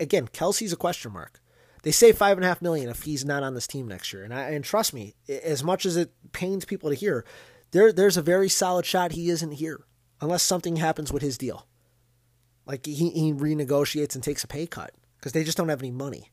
again, 0.00 0.28
Kelce's 0.28 0.72
a 0.72 0.76
question 0.76 1.12
mark. 1.12 1.40
They 1.82 1.90
say 1.90 2.12
five 2.12 2.36
and 2.36 2.44
a 2.44 2.48
half 2.48 2.62
million 2.62 2.88
if 2.88 3.02
he's 3.02 3.24
not 3.24 3.42
on 3.42 3.54
this 3.54 3.66
team 3.66 3.86
next 3.86 4.12
year, 4.12 4.24
and 4.24 4.34
I, 4.34 4.50
and 4.50 4.64
trust 4.64 4.92
me, 4.92 5.14
as 5.28 5.62
much 5.62 5.86
as 5.86 5.96
it 5.96 6.12
pains 6.32 6.64
people 6.64 6.90
to 6.90 6.96
hear, 6.96 7.24
there 7.70 7.92
there's 7.92 8.16
a 8.16 8.22
very 8.22 8.48
solid 8.48 8.84
shot 8.84 9.12
he 9.12 9.30
isn't 9.30 9.52
here 9.52 9.84
unless 10.20 10.42
something 10.42 10.76
happens 10.76 11.12
with 11.12 11.22
his 11.22 11.38
deal, 11.38 11.66
like 12.66 12.84
he, 12.86 13.10
he 13.10 13.32
renegotiates 13.32 14.14
and 14.14 14.24
takes 14.24 14.42
a 14.42 14.48
pay 14.48 14.66
cut 14.66 14.92
because 15.16 15.32
they 15.32 15.44
just 15.44 15.56
don't 15.56 15.68
have 15.68 15.80
any 15.80 15.90
money, 15.90 16.30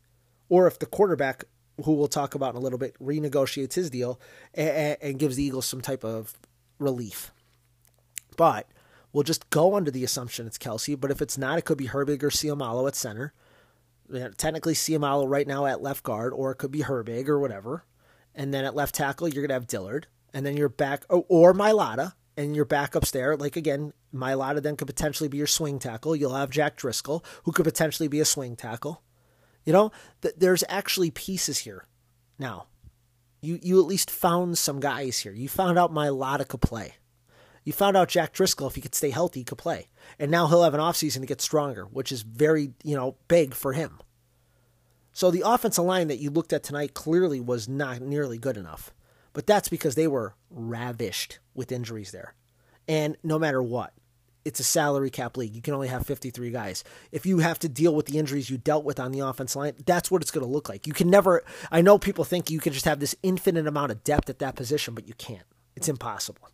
or 0.50 0.68
if 0.68 0.80
the 0.80 0.86
quarterback 0.86 1.46
who 1.84 1.94
we'll 1.94 2.08
talk 2.08 2.36
about 2.36 2.52
in 2.52 2.58
a 2.58 2.64
little 2.64 2.80
bit 2.80 2.98
renegotiates 3.00 3.74
his 3.74 3.90
deal 3.90 4.20
and, 4.54 4.98
and 5.02 5.20
gives 5.20 5.36
the 5.36 5.44
Eagles 5.44 5.66
some 5.66 5.82
type 5.82 6.04
of 6.04 6.34
relief, 6.80 7.32
but 8.38 8.68
We'll 9.16 9.24
just 9.24 9.50
go 9.50 9.78
under 9.78 9.92
the 9.92 10.04
assumption 10.04 10.46
it's 10.46 10.58
Kelce. 10.58 11.00
but 11.00 11.10
if 11.10 11.22
it's 11.22 11.38
not, 11.38 11.58
it 11.58 11.64
could 11.64 11.78
be 11.78 11.88
Herbig 11.88 12.22
or 12.22 12.30
Seumalo 12.30 12.86
at 12.86 12.98
center. 12.98 13.32
Technically, 14.38 14.74
Seumalo 14.74 15.26
right 15.28 15.48
now 15.48 15.66
at 15.66 15.82
left 15.82 16.04
guard, 16.04 16.34
or 16.34 16.52
it 16.52 16.56
could 16.56 16.72
be 16.72 16.82
Herbig 16.82 17.28
or 17.28 17.40
whatever. 17.40 17.86
And 18.34 18.54
then 18.54 18.66
at 18.66 18.76
left 18.76 18.96
tackle, 18.96 19.28
you're 19.28 19.42
going 19.42 19.50
to 19.50 19.56
have 19.56 19.68
Dillard. 19.68 20.08
and 20.34 20.46
then 20.46 20.58
you're 20.58 20.68
back, 20.70 21.06
or, 21.10 21.26
or 21.30 21.54
Mailata, 21.54 22.14
and 22.36 22.56
you're 22.56 22.66
back 22.66 22.94
upstairs. 22.94 23.40
Like 23.40 23.56
again, 23.56 23.94
Mailata 24.14 24.62
then 24.62 24.76
could 24.76 24.88
potentially 24.88 25.30
be 25.30 25.38
your 25.38 25.48
swing 25.48 25.80
tackle. 25.80 26.16
You'll 26.16 26.36
have 26.36 26.50
Jack 26.50 26.76
Driscoll, 26.76 27.24
who 27.44 27.54
could 27.54 27.64
potentially 27.66 28.10
be 28.10 28.20
a 28.20 28.26
swing 28.26 28.58
tackle. 28.58 29.02
You 29.64 29.72
know, 29.72 29.92
th- 30.22 30.36
there's 30.38 30.64
actually 30.68 31.10
pieces 31.10 31.60
here. 31.60 31.86
Now, 32.38 32.68
you 33.42 33.60
you 33.64 33.80
at 33.80 33.88
least 33.88 34.12
found 34.12 34.58
some 34.58 34.82
guys 34.82 35.20
here. 35.20 35.32
You 35.32 35.48
found 35.48 35.80
out 35.80 35.94
Mailata 35.94 36.46
could 36.48 36.62
play. 36.62 36.96
You 37.66 37.74
found 37.74 37.98
out 37.98 38.10
Jack 38.10 38.32
Driscoll, 38.32 38.68
if 38.68 38.76
he 38.76 38.82
could 38.82 38.96
stay 38.96 39.10
healthy, 39.10 39.42
he 39.42 39.44
could 39.44 39.58
play. 39.58 39.90
And 40.20 40.32
now 40.32 40.48
he'll 40.48 40.64
have 40.64 40.76
an 40.76 40.80
offseason 40.80 41.22
to 41.22 41.26
get 41.26 41.42
stronger, 41.42 41.86
which 41.86 42.12
is 42.12 42.22
very, 42.22 42.72
you 42.84 42.96
know, 42.96 43.18
big 43.28 43.54
for 43.54 43.74
him. 43.74 44.00
So 45.12 45.32
the 45.32 45.44
offensive 45.46 45.84
line 45.84 46.08
that 46.10 46.20
you 46.20 46.30
looked 46.30 46.54
at 46.54 46.64
tonight 46.64 46.94
clearly 46.94 47.40
was 47.40 47.68
not 47.68 48.02
nearly 48.02 48.38
good 48.38 48.56
enough. 48.56 48.94
But 49.34 49.48
that's 49.48 49.68
because 49.68 49.96
they 49.96 50.08
were 50.08 50.36
ravished 50.50 51.40
with 51.54 51.72
injuries 51.72 52.12
there. 52.12 52.36
And 52.88 53.18
no 53.24 53.40
matter 53.40 53.62
what, 53.62 53.94
it's 54.46 54.60
a 54.60 54.64
salary 54.64 55.10
cap 55.10 55.36
league. 55.36 55.56
You 55.56 55.62
can 55.62 55.74
only 55.74 55.88
have 55.88 56.06
53 56.06 56.52
guys. 56.52 56.84
If 57.12 57.26
you 57.26 57.40
have 57.40 57.58
to 57.60 57.70
deal 57.70 57.96
with 57.96 58.06
the 58.06 58.20
injuries 58.20 58.50
you 58.50 58.60
dealt 58.60 58.86
with 58.86 59.00
on 59.00 59.12
the 59.12 59.22
offense 59.22 59.56
line, 59.56 59.74
that's 59.86 60.12
what 60.12 60.22
it's 60.22 60.32
going 60.32 60.46
to 60.46 60.52
look 60.52 60.70
like. 60.70 60.86
You 60.86 60.94
can 60.94 61.10
never, 61.10 61.44
I 61.72 61.82
know 61.82 61.98
people 61.98 62.24
think 62.24 62.52
you 62.52 62.60
can 62.60 62.72
just 62.72 62.86
have 62.86 63.00
this 63.00 63.16
infinite 63.24 63.66
amount 63.66 63.92
of 63.92 64.04
depth 64.04 64.30
at 64.30 64.40
that 64.40 64.56
position, 64.56 64.94
but 64.94 65.08
you 65.08 65.16
can't. 65.16 65.48
It's 65.76 65.90
impossible. 65.90 66.50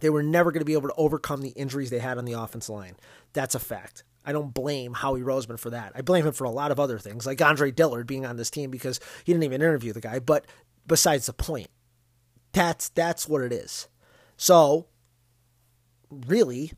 They 0.00 0.10
were 0.10 0.22
never 0.22 0.52
going 0.52 0.60
to 0.60 0.66
be 0.66 0.74
able 0.74 0.88
to 0.88 0.94
overcome 0.96 1.42
the 1.42 1.50
injuries 1.50 1.90
they 1.90 1.98
had 1.98 2.18
on 2.18 2.24
the 2.24 2.32
offensive 2.32 2.74
line. 2.74 2.96
That's 3.32 3.54
a 3.54 3.60
fact. 3.60 4.04
I 4.24 4.32
don't 4.32 4.52
blame 4.52 4.92
Howie 4.92 5.22
Roseman 5.22 5.58
for 5.58 5.70
that. 5.70 5.92
I 5.94 6.02
blame 6.02 6.26
him 6.26 6.32
for 6.32 6.44
a 6.44 6.50
lot 6.50 6.70
of 6.70 6.78
other 6.78 6.98
things, 6.98 7.26
like 7.26 7.40
Andre 7.40 7.70
Dillard 7.70 8.06
being 8.06 8.26
on 8.26 8.36
this 8.36 8.50
team 8.50 8.70
because 8.70 9.00
he 9.24 9.32
didn't 9.32 9.44
even 9.44 9.62
interview 9.62 9.92
the 9.92 10.00
guy. 10.00 10.18
But 10.18 10.46
besides 10.86 11.26
the 11.26 11.32
point, 11.32 11.68
that's 12.52 12.90
that's 12.90 13.28
what 13.28 13.42
it 13.42 13.52
is. 13.52 13.88
So, 14.36 14.86
really, 16.10 16.72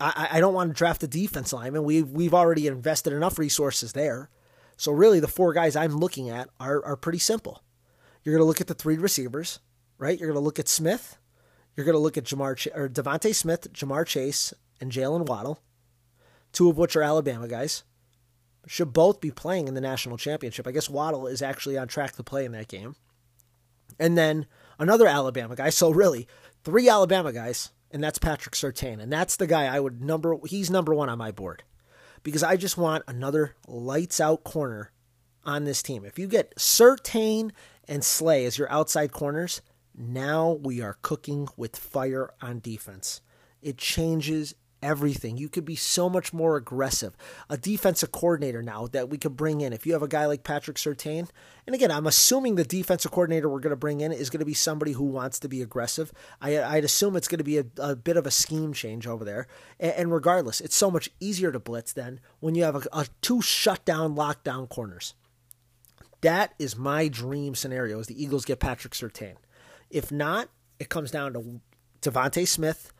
I, 0.00 0.28
I 0.32 0.40
don't 0.40 0.54
want 0.54 0.70
to 0.70 0.74
draft 0.74 1.02
a 1.02 1.08
defense 1.08 1.52
lineman. 1.52 1.84
We've 1.84 2.08
we've 2.08 2.34
already 2.34 2.66
invested 2.66 3.12
enough 3.12 3.38
resources 3.38 3.92
there. 3.92 4.30
So 4.76 4.92
really, 4.92 5.20
the 5.20 5.28
four 5.28 5.52
guys 5.52 5.76
I'm 5.76 5.96
looking 5.96 6.30
at 6.30 6.48
are 6.58 6.84
are 6.84 6.96
pretty 6.96 7.18
simple. 7.18 7.62
You're 8.24 8.34
going 8.34 8.42
to 8.42 8.48
look 8.48 8.60
at 8.60 8.66
the 8.66 8.74
three 8.74 8.96
receivers, 8.96 9.60
right? 9.98 10.18
You're 10.18 10.28
going 10.28 10.40
to 10.40 10.44
look 10.44 10.58
at 10.58 10.68
Smith, 10.68 11.18
you're 11.80 11.86
going 11.86 11.94
to 11.94 11.98
look 11.98 12.18
at 12.18 12.24
Ja'Marr 12.24 12.56
Ch- 12.56 12.68
or 12.74 12.88
DeVonta 12.88 13.34
Smith, 13.34 13.72
Ja'Marr 13.72 14.06
Chase, 14.06 14.52
and 14.80 14.92
Jalen 14.92 15.26
Waddle, 15.26 15.62
two 16.52 16.68
of 16.68 16.76
which 16.76 16.94
are 16.94 17.02
Alabama 17.02 17.48
guys. 17.48 17.84
Should 18.66 18.92
both 18.92 19.22
be 19.22 19.30
playing 19.30 19.68
in 19.68 19.74
the 19.74 19.80
national 19.80 20.18
championship. 20.18 20.66
I 20.66 20.72
guess 20.72 20.90
Waddle 20.90 21.26
is 21.26 21.40
actually 21.40 21.78
on 21.78 21.88
track 21.88 22.12
to 22.16 22.22
play 22.22 22.44
in 22.44 22.52
that 22.52 22.68
game. 22.68 22.94
And 23.98 24.18
then 24.18 24.46
another 24.78 25.06
Alabama 25.06 25.56
guy. 25.56 25.70
So 25.70 25.90
really, 25.90 26.28
three 26.62 26.86
Alabama 26.86 27.32
guys, 27.32 27.70
and 27.90 28.04
that's 28.04 28.18
Patrick 28.18 28.54
Surtain. 28.54 29.00
And 29.00 29.10
that's 29.10 29.36
the 29.36 29.46
guy 29.46 29.64
I 29.64 29.80
would 29.80 30.02
number 30.02 30.36
he's 30.44 30.70
number 30.70 30.94
one 30.94 31.08
on 31.08 31.16
my 31.16 31.32
board. 31.32 31.62
Because 32.22 32.42
I 32.42 32.56
just 32.56 32.76
want 32.76 33.04
another 33.08 33.56
lights 33.66 34.20
out 34.20 34.44
corner 34.44 34.92
on 35.42 35.64
this 35.64 35.82
team. 35.82 36.04
If 36.04 36.18
you 36.18 36.26
get 36.26 36.54
Surtain 36.56 37.52
and 37.88 38.04
Slay 38.04 38.44
as 38.44 38.58
your 38.58 38.70
outside 38.70 39.10
corners, 39.10 39.62
now 39.96 40.52
we 40.52 40.80
are 40.80 40.98
cooking 41.02 41.48
with 41.56 41.76
fire 41.76 42.30
on 42.40 42.60
defense. 42.60 43.20
It 43.62 43.76
changes 43.76 44.54
everything. 44.82 45.36
You 45.36 45.48
could 45.48 45.64
be 45.64 45.76
so 45.76 46.08
much 46.08 46.32
more 46.32 46.56
aggressive. 46.56 47.16
A 47.48 47.56
defensive 47.56 48.12
coordinator 48.12 48.62
now 48.62 48.86
that 48.88 49.08
we 49.08 49.18
could 49.18 49.36
bring 49.36 49.60
in. 49.60 49.72
If 49.72 49.86
you 49.86 49.92
have 49.92 50.02
a 50.02 50.08
guy 50.08 50.26
like 50.26 50.44
Patrick 50.44 50.76
Surtain, 50.76 51.28
and 51.66 51.74
again, 51.74 51.90
I'm 51.90 52.06
assuming 52.06 52.54
the 52.54 52.64
defensive 52.64 53.10
coordinator 53.10 53.48
we're 53.48 53.60
going 53.60 53.70
to 53.70 53.76
bring 53.76 54.00
in 54.00 54.12
is 54.12 54.30
going 54.30 54.40
to 54.40 54.46
be 54.46 54.54
somebody 54.54 54.92
who 54.92 55.04
wants 55.04 55.38
to 55.40 55.48
be 55.48 55.62
aggressive. 55.62 56.12
I, 56.40 56.74
would 56.74 56.84
assume 56.84 57.16
it's 57.16 57.28
going 57.28 57.38
to 57.38 57.44
be 57.44 57.58
a, 57.58 57.64
a, 57.78 57.96
bit 57.96 58.16
of 58.16 58.26
a 58.26 58.30
scheme 58.30 58.72
change 58.72 59.06
over 59.06 59.24
there. 59.24 59.46
And, 59.78 59.92
and, 59.92 60.12
regardless, 60.12 60.60
it's 60.60 60.76
so 60.76 60.90
much 60.90 61.10
easier 61.20 61.52
to 61.52 61.60
blitz 61.60 61.92
then 61.92 62.20
when 62.40 62.54
you 62.54 62.64
have 62.64 62.76
a, 62.76 62.82
a 62.92 63.06
two 63.20 63.42
shutdown, 63.42 64.16
lockdown 64.16 64.68
corners. 64.68 65.14
That 66.22 66.54
is 66.58 66.76
my 66.76 67.08
dream 67.08 67.54
scenario: 67.54 67.98
is 67.98 68.06
the 68.06 68.22
Eagles 68.22 68.44
get 68.44 68.60
Patrick 68.60 68.92
Surtain. 68.92 69.36
If 69.90 70.12
not, 70.12 70.48
it 70.78 70.88
comes 70.88 71.10
down 71.10 71.32
to 71.34 71.60
DeVonta 72.00 72.46
Smith, 72.46 72.92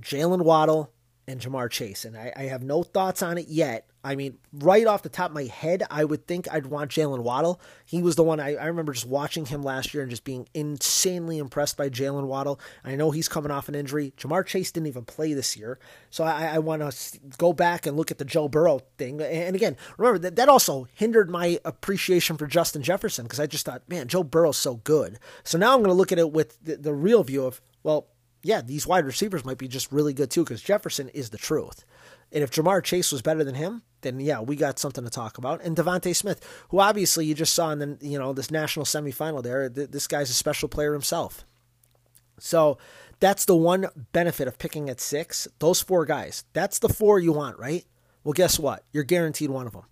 Jalen 0.00 0.42
Waddle, 0.42 0.92
and 1.26 1.40
Ja'Marr 1.40 1.70
Chase. 1.70 2.04
And 2.04 2.16
I, 2.16 2.32
I, 2.36 2.42
have 2.44 2.62
no 2.62 2.82
thoughts 2.82 3.22
on 3.22 3.38
it 3.38 3.48
yet. 3.48 3.86
I 4.04 4.16
mean, 4.16 4.38
right 4.52 4.86
off 4.86 5.02
the 5.02 5.08
top 5.08 5.30
of 5.30 5.34
my 5.34 5.44
head, 5.44 5.84
I 5.88 6.04
would 6.04 6.26
think 6.26 6.48
I'd 6.50 6.66
want 6.66 6.90
Jalen 6.90 7.20
Waddle. 7.20 7.60
He 7.84 8.02
was 8.02 8.16
the 8.16 8.24
one 8.24 8.40
I, 8.40 8.56
I, 8.56 8.66
remember 8.66 8.92
just 8.92 9.06
watching 9.06 9.46
him 9.46 9.62
last 9.62 9.94
year 9.94 10.02
and 10.02 10.10
just 10.10 10.24
being 10.24 10.48
insanely 10.54 11.38
impressed 11.38 11.76
by 11.76 11.88
Jalen 11.88 12.26
Waddle. 12.26 12.58
I 12.84 12.96
know 12.96 13.12
he's 13.12 13.28
coming 13.28 13.52
off 13.52 13.68
an 13.68 13.76
injury. 13.76 14.12
Ja'Marr 14.16 14.44
Chase 14.44 14.72
didn't 14.72 14.88
even 14.88 15.04
play 15.04 15.34
this 15.34 15.56
year. 15.56 15.78
So 16.10 16.24
I, 16.24 16.54
I 16.54 16.58
want 16.58 16.82
to 16.82 17.20
go 17.38 17.52
back 17.52 17.86
and 17.86 17.96
look 17.96 18.10
at 18.10 18.18
the 18.18 18.24
Joe 18.24 18.48
Burrow 18.48 18.80
thing. 18.98 19.20
And 19.20 19.54
again, 19.54 19.76
remember 19.98 20.18
that, 20.18 20.34
that 20.34 20.48
also 20.48 20.88
hindered 20.94 21.30
my 21.30 21.60
appreciation 21.64 22.36
for 22.36 22.48
Justin 22.48 22.82
Jefferson 22.82 23.24
because 23.24 23.40
I 23.40 23.46
just 23.46 23.64
thought, 23.64 23.88
man, 23.88 24.08
Joe 24.08 24.24
Burrow's 24.24 24.58
so 24.58 24.76
good. 24.76 25.20
So 25.44 25.58
now 25.58 25.74
I'm 25.74 25.78
going 25.78 25.90
to 25.90 25.94
look 25.94 26.10
at 26.10 26.18
it 26.18 26.32
with 26.32 26.58
the, 26.64 26.76
the 26.76 26.92
real 26.92 27.22
view 27.22 27.44
of, 27.44 27.60
well, 27.84 28.08
yeah, 28.42 28.60
these 28.60 28.86
wide 28.86 29.04
receivers 29.04 29.44
might 29.44 29.58
be 29.58 29.68
just 29.68 29.92
really 29.92 30.12
good 30.12 30.30
too 30.30 30.42
because 30.42 30.62
Jefferson 30.62 31.08
is 31.10 31.30
the 31.30 31.38
truth. 31.38 31.84
And 32.32 32.42
if 32.42 32.50
Ja'Marr 32.50 32.82
Chase 32.82 33.12
was 33.12 33.22
better 33.22 33.44
than 33.44 33.54
him, 33.54 33.82
then 34.00 34.18
yeah, 34.18 34.40
we 34.40 34.56
got 34.56 34.78
something 34.78 35.04
to 35.04 35.10
talk 35.10 35.38
about. 35.38 35.62
And 35.62 35.76
DeVonta 35.76 36.16
Smith, 36.16 36.66
who 36.70 36.80
obviously 36.80 37.26
you 37.26 37.34
just 37.34 37.54
saw 37.54 37.70
in 37.70 37.78
the 37.78 37.98
you 38.00 38.18
know 38.18 38.32
this 38.32 38.50
national 38.50 38.86
semifinal 38.86 39.42
there, 39.42 39.68
this 39.68 40.06
guy's 40.06 40.30
a 40.30 40.34
special 40.34 40.68
player 40.68 40.92
himself. 40.92 41.44
So 42.38 42.78
that's 43.20 43.44
the 43.44 43.54
one 43.54 43.86
benefit 44.12 44.48
of 44.48 44.58
picking 44.58 44.90
at 44.90 45.00
six. 45.00 45.46
Those 45.58 45.80
four 45.80 46.04
guys, 46.04 46.44
that's 46.52 46.78
the 46.78 46.88
four 46.88 47.20
you 47.20 47.32
want, 47.32 47.58
right? 47.58 47.84
Well, 48.24 48.32
guess 48.32 48.58
what? 48.58 48.84
You're 48.92 49.04
guaranteed 49.04 49.50
one 49.50 49.66
of 49.66 49.72
them. 49.72 49.84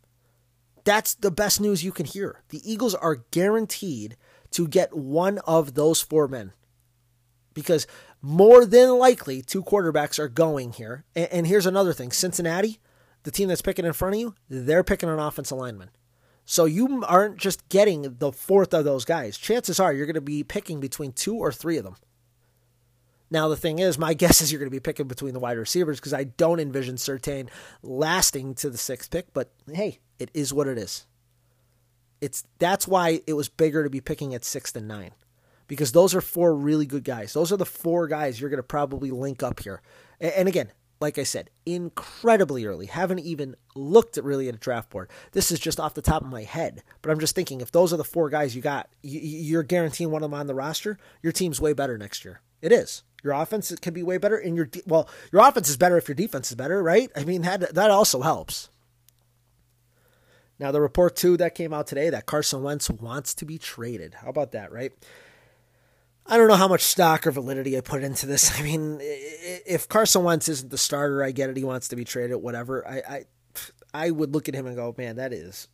That's 0.84 1.14
the 1.14 1.30
best 1.30 1.60
news 1.60 1.84
you 1.84 1.92
can 1.92 2.06
hear. 2.06 2.42
The 2.48 2.60
Eagles 2.70 2.94
are 2.94 3.24
guaranteed 3.30 4.16
to 4.52 4.66
get 4.66 4.96
one 4.96 5.38
of 5.46 5.74
those 5.74 6.00
four 6.00 6.26
men 6.26 6.52
because 7.54 7.86
more 8.22 8.64
than 8.66 8.98
likely 8.98 9.42
two 9.42 9.62
quarterbacks 9.62 10.18
are 10.18 10.28
going 10.28 10.72
here. 10.72 11.04
And, 11.14 11.28
and, 11.32 11.46
here's 11.46 11.66
another 11.66 11.92
thing 11.92 12.12
Cincinnati, 12.12 12.78
the 13.22 13.30
team 13.30 13.48
that's 13.48 13.62
picking 13.62 13.84
in 13.84 13.92
front 13.92 14.14
of 14.14 14.20
you, 14.20 14.34
they're 14.48 14.84
picking 14.84 15.08
an 15.08 15.18
offensive 15.18 15.58
lineman. 15.58 15.90
So 16.44 16.64
you 16.64 17.04
aren't 17.06 17.36
just 17.36 17.68
getting 17.68 18.16
the 18.18 18.32
fourth 18.32 18.74
of 18.74 18.84
those 18.84 19.04
guys. 19.04 19.38
Chances 19.38 19.78
are 19.78 19.92
you're 19.92 20.06
going 20.06 20.14
to 20.14 20.20
be 20.20 20.42
picking 20.42 20.80
between 20.80 21.12
two 21.12 21.36
or 21.36 21.52
three 21.52 21.76
of 21.76 21.84
them. 21.84 21.96
Now, 23.30 23.46
the 23.46 23.56
thing 23.56 23.78
is, 23.78 23.98
my 23.98 24.14
guess 24.14 24.40
is 24.40 24.50
you're 24.50 24.58
going 24.58 24.70
to 24.70 24.74
be 24.74 24.80
picking 24.80 25.06
between 25.06 25.32
the 25.32 25.40
wide 25.40 25.58
receivers 25.58 26.00
because 26.00 26.14
I 26.14 26.24
don't 26.24 26.60
envision 26.60 26.96
Surtain 26.96 27.48
lasting 27.82 28.54
to 28.56 28.70
the 28.70 28.78
sixth 28.78 29.10
pick, 29.10 29.32
but 29.32 29.52
hey, 29.72 30.00
it 30.18 30.30
is 30.34 30.52
what 30.52 30.66
it 30.66 30.76
is. 30.76 31.06
It's 32.20 32.44
that's 32.58 32.86
why 32.86 33.20
it 33.26 33.32
was 33.32 33.48
bigger 33.48 33.84
to 33.84 33.88
be 33.88 34.00
picking 34.00 34.34
at 34.34 34.44
six 34.44 34.72
than 34.72 34.86
nine 34.86 35.12
because 35.70 35.92
those 35.92 36.16
are 36.16 36.20
four 36.20 36.52
really 36.52 36.84
good 36.84 37.04
guys. 37.04 37.32
Those 37.32 37.52
are 37.52 37.56
the 37.56 37.64
four 37.64 38.08
guys 38.08 38.40
you're 38.40 38.50
going 38.50 38.58
to 38.58 38.64
probably 38.64 39.12
link 39.12 39.40
up 39.40 39.60
here. 39.60 39.80
And 40.18 40.48
again, 40.48 40.72
like 41.00 41.16
I 41.16 41.22
said, 41.22 41.48
incredibly 41.64 42.66
early. 42.66 42.86
Haven't 42.86 43.20
even 43.20 43.54
looked 43.76 44.18
at 44.18 44.24
really 44.24 44.48
at 44.48 44.56
a 44.56 44.58
draft 44.58 44.90
board. 44.90 45.08
This 45.30 45.52
is 45.52 45.60
just 45.60 45.78
off 45.78 45.94
the 45.94 46.02
top 46.02 46.22
of 46.22 46.28
my 46.28 46.42
head. 46.42 46.82
But 47.02 47.12
I'm 47.12 47.20
just 47.20 47.36
thinking 47.36 47.60
if 47.60 47.70
those 47.70 47.92
are 47.92 47.96
the 47.96 48.02
four 48.02 48.28
guys 48.30 48.56
you 48.56 48.62
got, 48.62 48.90
you're 49.02 49.62
guaranteeing 49.62 50.10
one 50.10 50.24
of 50.24 50.30
them 50.32 50.40
on 50.40 50.48
the 50.48 50.56
roster, 50.56 50.98
your 51.22 51.32
team's 51.32 51.60
way 51.60 51.72
better 51.72 51.96
next 51.96 52.24
year. 52.24 52.40
It 52.60 52.72
is. 52.72 53.04
Your 53.22 53.34
offense 53.34 53.72
can 53.80 53.94
be 53.94 54.02
way 54.02 54.18
better, 54.18 54.38
and 54.38 54.56
your 54.56 54.64
de- 54.64 54.82
well, 54.86 55.08
your 55.30 55.46
offense 55.46 55.68
is 55.68 55.76
better 55.76 55.96
if 55.96 56.08
your 56.08 56.16
defense 56.16 56.50
is 56.50 56.56
better, 56.56 56.82
right? 56.82 57.12
I 57.14 57.24
mean 57.24 57.42
that 57.42 57.74
that 57.74 57.92
also 57.92 58.22
helps. 58.22 58.70
Now 60.58 60.72
the 60.72 60.80
report 60.80 61.14
too 61.14 61.36
that 61.36 61.54
came 61.54 61.72
out 61.72 61.86
today 61.86 62.10
that 62.10 62.26
Carson 62.26 62.64
Wentz 62.64 62.90
wants 62.90 63.34
to 63.34 63.44
be 63.44 63.56
traded. 63.56 64.14
How 64.14 64.30
about 64.30 64.50
that, 64.52 64.72
right? 64.72 64.92
I 66.30 66.36
don't 66.36 66.46
know 66.46 66.54
how 66.54 66.68
much 66.68 66.82
stock 66.82 67.26
or 67.26 67.32
validity 67.32 67.76
I 67.76 67.80
put 67.80 68.04
into 68.04 68.26
this. 68.26 68.56
I 68.58 68.62
mean, 68.62 68.98
if 69.00 69.88
Carson 69.88 70.22
Wentz 70.22 70.48
isn't 70.48 70.70
the 70.70 70.78
starter, 70.78 71.24
I 71.24 71.32
get 71.32 71.50
it. 71.50 71.56
He 71.56 71.64
wants 71.64 71.88
to 71.88 71.96
be 71.96 72.04
traded, 72.04 72.36
whatever. 72.36 72.86
I, 72.86 73.02
I, 73.08 73.24
I 73.92 74.10
would 74.12 74.32
look 74.32 74.48
at 74.48 74.54
him 74.54 74.66
and 74.66 74.76
go, 74.76 74.94
man, 74.96 75.16
that 75.16 75.32
is, 75.32 75.66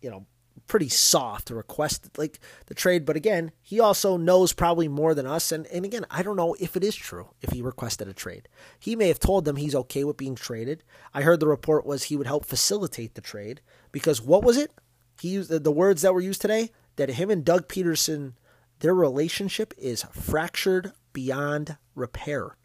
you 0.00 0.10
know, 0.10 0.26
pretty 0.66 0.88
soft 0.88 1.48
to 1.48 1.54
request 1.54 2.08
like 2.16 2.40
the 2.66 2.74
trade. 2.74 3.04
But 3.04 3.16
again, 3.16 3.52
he 3.62 3.80
also 3.80 4.16
knows 4.16 4.52
probably 4.52 4.88
more 4.88 5.14
than 5.14 5.26
us. 5.26 5.52
And, 5.52 5.66
and 5.66 5.84
again, 5.84 6.06
I 6.10 6.22
don't 6.22 6.36
know 6.36 6.56
if 6.58 6.76
it 6.76 6.84
is 6.84 6.96
true 6.96 7.28
if 7.42 7.50
he 7.50 7.60
requested 7.60 8.08
a 8.08 8.14
trade. 8.14 8.48
He 8.78 8.96
may 8.96 9.08
have 9.08 9.20
told 9.20 9.44
them 9.44 9.56
he's 9.56 9.74
okay 9.74 10.04
with 10.04 10.16
being 10.16 10.34
traded. 10.34 10.84
I 11.12 11.22
heard 11.22 11.40
the 11.40 11.48
report 11.48 11.86
was 11.86 12.04
he 12.04 12.16
would 12.16 12.26
help 12.26 12.46
facilitate 12.46 13.14
the 13.14 13.20
trade 13.20 13.60
because 13.92 14.22
what 14.22 14.42
was 14.42 14.56
it? 14.56 14.72
He 15.20 15.28
used 15.28 15.50
the 15.50 15.72
words 15.72 16.02
that 16.02 16.14
were 16.14 16.20
used 16.20 16.40
today 16.40 16.70
that 16.96 17.10
him 17.10 17.30
and 17.30 17.44
Doug 17.44 17.68
Pederson 17.68 18.34
their 18.80 18.94
relationship 18.94 19.74
is 19.76 20.04
fractured 20.12 20.92
beyond 21.12 21.76
repair. 21.94 22.56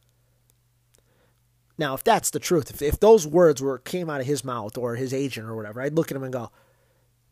Now, 1.78 1.95
if 1.95 2.04
that's 2.04 2.30
the 2.30 2.39
truth, 2.39 2.69
if, 2.69 2.82
if 2.82 2.99
those 2.99 3.26
words 3.26 3.62
were 3.62 3.80
came 3.80 4.10
out 4.10 4.21
of 4.21 4.28
his 4.28 4.43
mouth 4.43 4.78
or 4.78 4.95
his 4.95 5.13
agent 5.13 5.47
or 5.47 5.56
whatever, 5.56 5.82
I'd 5.82 5.95
look 5.95 6.12
at 6.12 6.17
him 6.17 6.23
and 6.23 6.34
go, 6.34 6.52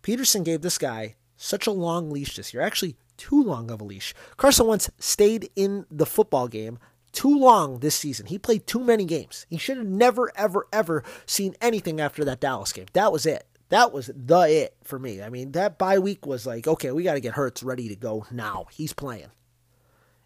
Pederson 0.02 0.44
gave 0.44 0.62
this 0.62 0.78
guy 0.78 1.15
such 1.38 1.67
a 1.67 1.72
long 1.72 2.10
leash 2.10 2.36
this 2.36 2.54
year. 2.54 2.63
Actually, 2.63 2.96
too 3.17 3.41
long 3.41 3.70
of 3.70 3.82
a 3.82 3.84
leash. 3.84 4.15
Carson 4.38 4.65
Wentz 4.65 4.89
stayed 4.98 5.50
in 5.56 5.86
the 5.91 6.08
football 6.08 6.48
game 6.48 6.80
too 7.12 7.38
long 7.38 7.80
this 7.80 7.96
season. 7.96 8.26
He 8.26 8.39
played 8.39 8.65
too 8.65 8.80
many 8.80 9.06
games. 9.06 9.46
He 9.50 9.58
should 9.58 9.78
have 9.78 9.86
never, 9.86 10.32
ever, 10.36 10.67
ever 10.74 11.04
seen 11.26 11.56
anything 11.62 12.00
after 12.00 12.26
that 12.26 12.39
Dallas 12.39 12.74
game. 12.74 12.86
That 12.94 13.12
was 13.12 13.26
it. 13.26 13.46
That 13.71 13.93
was 13.93 14.12
the 14.13 14.41
it 14.41 14.75
for 14.84 14.99
me. 14.99 15.21
I 15.21 15.29
mean, 15.29 15.53
that 15.53 15.77
bye 15.77 15.97
week 15.97 16.25
was 16.25 16.45
like, 16.45 16.67
okay, 16.67 16.91
we 16.91 17.03
got 17.03 17.13
to 17.13 17.21
get 17.21 17.36
Hurts 17.36 17.63
ready 17.63 17.88
to 17.88 17.95
go 17.95 18.25
now. 18.29 18.65
He's 18.69 18.91
playing. 18.91 19.31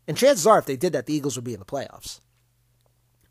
And 0.07 0.17
chances 0.17 0.47
are, 0.47 0.57
if 0.57 0.65
they 0.65 0.75
did 0.75 0.93
that, 0.93 1.05
the 1.05 1.13
Eagles 1.13 1.35
would 1.35 1.45
be 1.45 1.53
in 1.53 1.59
the 1.59 1.65
playoffs. 1.65 2.21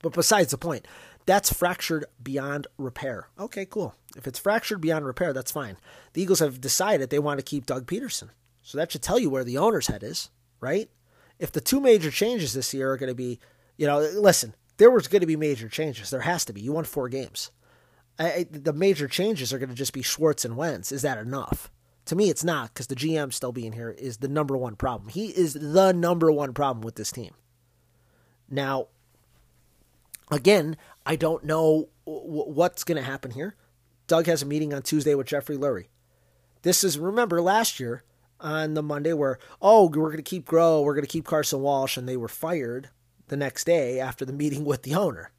But 0.02 0.12
besides 0.12 0.52
the 0.52 0.58
point, 0.58 0.86
that's 1.26 1.52
fractured 1.52 2.04
beyond 2.22 2.68
repair. 2.78 3.28
Okay, 3.40 3.66
cool. 3.66 3.96
If 4.16 4.28
it's 4.28 4.38
fractured 4.38 4.80
beyond 4.80 5.04
repair, 5.04 5.32
that's 5.32 5.50
fine. 5.50 5.78
The 6.12 6.22
Eagles 6.22 6.38
have 6.38 6.60
decided 6.60 7.10
they 7.10 7.18
want 7.18 7.38
to 7.38 7.44
keep 7.44 7.66
Doug 7.66 7.86
Pederson. 7.86 8.28
So 8.62 8.78
that 8.78 8.92
should 8.92 9.02
tell 9.02 9.18
you 9.18 9.30
where 9.30 9.44
the 9.44 9.58
owner's 9.58 9.88
head 9.88 10.04
is, 10.04 10.30
right? 10.60 10.88
If 11.40 11.50
the 11.50 11.60
two 11.60 11.80
major 11.80 12.12
changes 12.12 12.52
this 12.52 12.72
year 12.72 12.92
are 12.92 12.96
going 12.96 13.10
to 13.10 13.16
be, 13.16 13.40
you 13.76 13.88
know, 13.88 13.98
listen, 13.98 14.54
there 14.76 14.92
was 14.92 15.08
going 15.08 15.22
to 15.22 15.26
be 15.26 15.34
major 15.34 15.68
changes. 15.68 16.10
There 16.10 16.20
has 16.20 16.44
to 16.44 16.52
be. 16.52 16.60
You 16.60 16.72
won 16.72 16.84
four 16.84 17.08
games. 17.08 17.50
I, 18.18 18.46
the 18.50 18.72
major 18.72 19.08
changes 19.08 19.52
are 19.52 19.58
going 19.58 19.70
to 19.70 19.74
just 19.74 19.92
be 19.92 20.02
Schwartz 20.02 20.44
and 20.44 20.56
Wentz. 20.56 20.92
Is 20.92 21.02
that 21.02 21.18
enough? 21.18 21.70
To 22.06 22.16
me, 22.16 22.28
it's 22.28 22.44
not 22.44 22.72
because 22.72 22.86
the 22.86 22.94
GM 22.94 23.32
still 23.32 23.52
being 23.52 23.72
here 23.72 23.90
is 23.90 24.18
the 24.18 24.28
number 24.28 24.56
one 24.56 24.76
problem. 24.76 25.08
He 25.08 25.28
is 25.28 25.54
the 25.54 25.92
number 25.92 26.30
one 26.30 26.52
problem 26.52 26.82
with 26.82 26.96
this 26.96 27.10
team. 27.10 27.32
Now, 28.48 28.88
again, 30.30 30.76
I 31.06 31.16
don't 31.16 31.44
know 31.44 31.88
what's 32.04 32.84
going 32.84 32.96
to 32.96 33.02
happen 33.02 33.30
here. 33.30 33.56
Doug 34.06 34.26
has 34.26 34.42
a 34.42 34.46
meeting 34.46 34.74
on 34.74 34.82
Tuesday 34.82 35.14
with 35.14 35.26
Jeffrey 35.26 35.56
Lurie. 35.56 35.88
This 36.62 36.84
is, 36.84 36.98
remember, 36.98 37.40
last 37.40 37.80
year 37.80 38.04
on 38.38 38.74
the 38.74 38.82
Monday 38.82 39.14
where, 39.14 39.38
oh, 39.62 39.86
we're 39.86 40.10
going 40.10 40.16
to 40.18 40.22
keep 40.22 40.46
Groh, 40.46 40.84
we're 40.84 40.94
going 40.94 41.06
to 41.06 41.10
keep 41.10 41.24
Carson 41.24 41.60
Walsh, 41.60 41.96
and 41.96 42.08
they 42.08 42.16
were 42.16 42.28
fired 42.28 42.90
the 43.28 43.36
next 43.36 43.64
day 43.64 43.98
after 43.98 44.24
the 44.24 44.32
meeting 44.32 44.64
with 44.66 44.82
the 44.82 44.94
owner. 44.94 45.32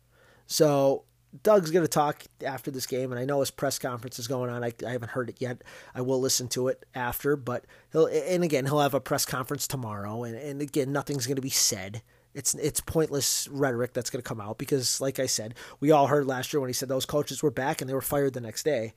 So 0.47 1.03
Doug's 1.43 1.71
going 1.71 1.84
to 1.84 1.89
talk 1.89 2.24
after 2.45 2.71
this 2.71 2.86
game, 2.86 3.12
and 3.12 3.19
I 3.19 3.26
know 3.26 3.39
his 3.39 3.52
press 3.52 3.80
conference 3.80 4.19
is 4.19 4.28
going 4.28 4.50
on. 4.50 4.63
I, 4.63 4.74
I 4.86 4.91
haven't 4.91 5.12
heard 5.12 5.30
it 5.30 5.38
yet. 5.39 5.63
I 5.93 6.02
will 6.02 6.19
listen 6.19 6.48
to 6.50 6.67
it 6.67 6.86
after, 6.93 7.36
but 7.36 7.65
he'll 7.91 8.08
and 8.08 8.43
again 8.43 8.65
he'll 8.65 8.80
have 8.80 8.93
a 8.93 9.00
press 9.00 9.26
conference 9.26 9.67
tomorrow, 9.67 10.24
and, 10.24 10.36
and 10.36 10.62
again 10.62 10.91
nothing's 10.91 11.28
going 11.28 11.36
to 11.36 11.41
be 11.41 11.50
said. 11.50 12.02
It's 12.34 12.54
it's 12.56 12.82
pointless 12.82 13.48
rhetoric 13.50 13.93
that's 13.93 14.10
going 14.10 14.21
to 14.21 14.28
come 14.28 14.41
out 14.41 14.58
because, 14.58 15.00
like 15.00 15.19
I 15.19 15.26
said, 15.26 15.56
we 15.80 15.91
all 15.91 16.08
heard 16.08 16.28
last 16.28 16.52
year 16.54 16.60
when 16.60 16.69
he 16.69 16.74
said 16.74 16.89
those 16.89 17.06
coaches 17.06 17.41
were 17.41 17.52
back 17.52 17.82
and 17.82 17.89
they 17.89 17.93
were 17.93 18.02
fired 18.02 18.34
the 18.34 18.41
next 18.41 18.63
day. 18.63 18.93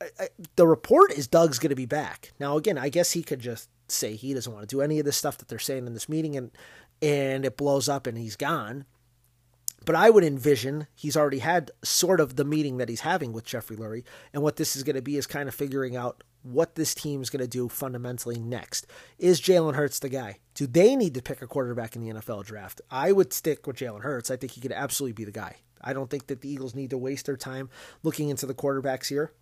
I, 0.00 0.06
I, 0.20 0.28
the 0.56 0.66
report 0.66 1.12
is 1.12 1.26
Doug's 1.26 1.58
going 1.58 1.70
to 1.70 1.76
be 1.76 1.86
back. 1.86 2.32
Now, 2.38 2.56
again, 2.56 2.78
I 2.78 2.88
guess 2.88 3.12
he 3.12 3.22
could 3.22 3.40
just 3.40 3.68
say 3.88 4.14
he 4.14 4.34
doesn't 4.34 4.52
want 4.52 4.68
to 4.68 4.76
do 4.76 4.82
any 4.82 4.98
of 4.98 5.06
this 5.06 5.16
stuff 5.16 5.38
that 5.38 5.48
they're 5.48 5.58
saying 5.58 5.86
in 5.86 5.94
this 5.94 6.08
meeting, 6.08 6.36
and 6.36 6.50
and 7.00 7.44
it 7.44 7.56
blows 7.56 7.88
up 7.88 8.06
and 8.06 8.18
he's 8.18 8.36
gone. 8.36 8.84
But 9.84 9.94
I 9.94 10.10
would 10.10 10.24
envision 10.24 10.86
he's 10.94 11.16
already 11.16 11.38
had 11.38 11.70
sort 11.82 12.20
of 12.20 12.36
the 12.36 12.44
meeting 12.44 12.76
that 12.78 12.88
he's 12.88 13.00
having 13.00 13.32
with 13.32 13.44
Jeffrey 13.44 13.76
Lurie, 13.76 14.04
and 14.32 14.42
what 14.42 14.56
this 14.56 14.76
is 14.76 14.82
going 14.82 14.96
to 14.96 15.02
be 15.02 15.16
is 15.16 15.26
kind 15.26 15.48
of 15.48 15.54
figuring 15.54 15.96
out 15.96 16.22
what 16.42 16.74
this 16.74 16.94
team 16.94 17.22
is 17.22 17.30
going 17.30 17.42
to 17.42 17.48
do 17.48 17.68
fundamentally 17.68 18.38
next. 18.38 18.86
Is 19.18 19.40
Jalen 19.40 19.74
Hurts 19.74 19.98
the 19.98 20.08
guy? 20.08 20.38
Do 20.54 20.66
they 20.66 20.96
need 20.96 21.14
to 21.14 21.22
pick 21.22 21.42
a 21.42 21.46
quarterback 21.46 21.96
in 21.96 22.02
the 22.02 22.14
NFL 22.14 22.44
draft? 22.44 22.80
I 22.90 23.12
would 23.12 23.32
stick 23.32 23.66
with 23.66 23.76
Jalen 23.76 24.02
Hurts. 24.02 24.30
I 24.30 24.36
think 24.36 24.52
he 24.52 24.60
could 24.60 24.72
absolutely 24.72 25.14
be 25.14 25.24
the 25.24 25.32
guy. 25.32 25.56
I 25.80 25.92
don't 25.92 26.10
think 26.10 26.26
that 26.26 26.40
the 26.40 26.50
Eagles 26.50 26.74
need 26.74 26.90
to 26.90 26.98
waste 26.98 27.26
their 27.26 27.36
time 27.36 27.70
looking 28.02 28.28
into 28.28 28.46
the 28.46 28.54
quarterbacks 28.54 29.08
here. 29.08 29.32